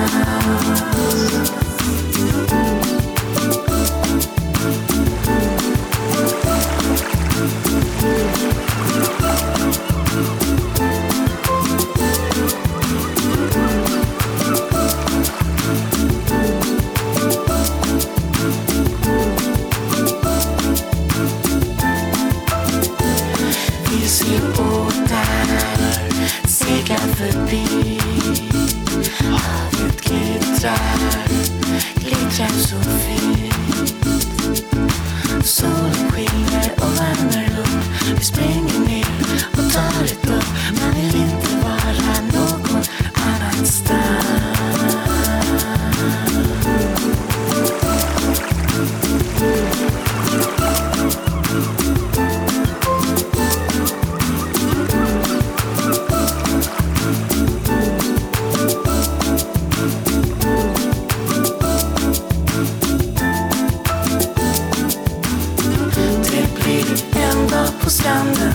Stranden. 68.02 68.54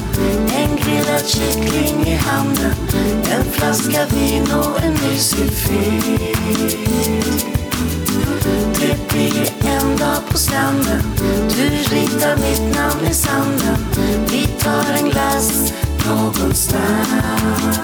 En 0.57 0.77
grillad 0.77 1.27
kyckling 1.27 2.07
i 2.07 2.14
handen. 2.14 2.75
En 3.31 3.45
flaska 3.53 4.07
vin 4.07 4.53
och 4.53 4.83
en 4.85 4.93
mysig 4.93 5.51
filt. 5.51 7.47
Det 8.81 9.09
blir 9.09 9.49
en 9.66 9.97
dag 9.97 10.29
på 10.29 10.39
stranden. 10.39 11.03
Du 11.57 11.68
ritar 11.68 12.37
mitt 12.37 12.77
namn 12.77 13.07
i 13.11 13.14
sanden. 13.14 13.77
Vi 14.31 14.47
tar 14.47 14.95
en 14.99 15.11
glass 15.11 15.73
någonstans 16.07 17.77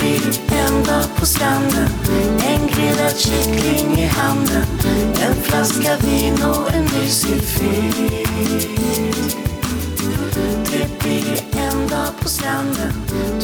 blir 0.00 0.40
en 0.50 0.84
dag 0.84 1.04
på 1.16 1.26
stranden 1.26 1.88
En 2.40 2.66
grillad 2.66 3.16
kyckling 3.18 3.98
i 3.98 4.06
handen 4.06 4.64
En 5.22 5.34
flaska 5.34 5.96
vin 5.96 6.42
och 6.42 6.72
en 6.72 6.84
mysig 6.84 7.42
filt 7.42 8.06
Det 10.72 10.98
blir 10.98 11.60
en 11.60 11.88
dag 11.88 12.20
på 12.20 12.28
stranden 12.28 12.92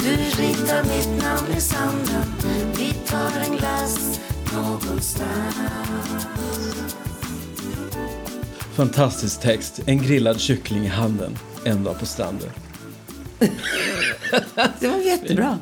Du 0.03 0.43
ritar 0.43 0.83
mitt 0.85 1.23
namn 1.23 1.57
i 1.57 1.61
sanden 1.61 2.35
Vi 2.79 2.93
tar 2.93 3.31
en 3.47 3.57
glass 3.57 4.21
någonstans 4.55 5.57
Fantastisk 8.77 9.41
text. 9.41 9.81
En 9.87 10.03
grillad 10.03 10.41
kyckling 10.41 10.85
i 10.85 10.89
handen. 10.89 11.39
En 11.65 11.85
dag 11.85 11.99
på 11.99 12.07
stranden. 12.07 12.51
Det 14.81 14.89
var 14.89 14.99
jättebra. 14.99 15.59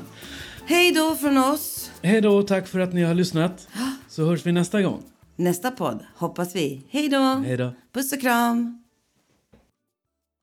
Hej 0.66 0.92
då 0.92 1.14
från 1.14 1.38
oss. 1.38 1.90
Hej 2.02 2.20
då 2.20 2.36
och 2.36 2.46
tack 2.46 2.66
för 2.68 2.78
att 2.78 2.92
ni 2.92 3.02
har 3.02 3.14
lyssnat. 3.14 3.68
Så 4.08 4.24
hörs 4.24 4.46
vi 4.46 4.52
nästa 4.52 4.82
gång. 4.82 5.02
Nästa 5.36 5.70
podd 5.70 6.04
hoppas 6.16 6.56
vi. 6.56 6.86
Hej 6.90 7.08
då. 7.08 7.18
Hej 7.18 7.56
då. 7.56 7.72
Puss 7.92 8.12
och 8.12 8.20
kram. 8.20 8.83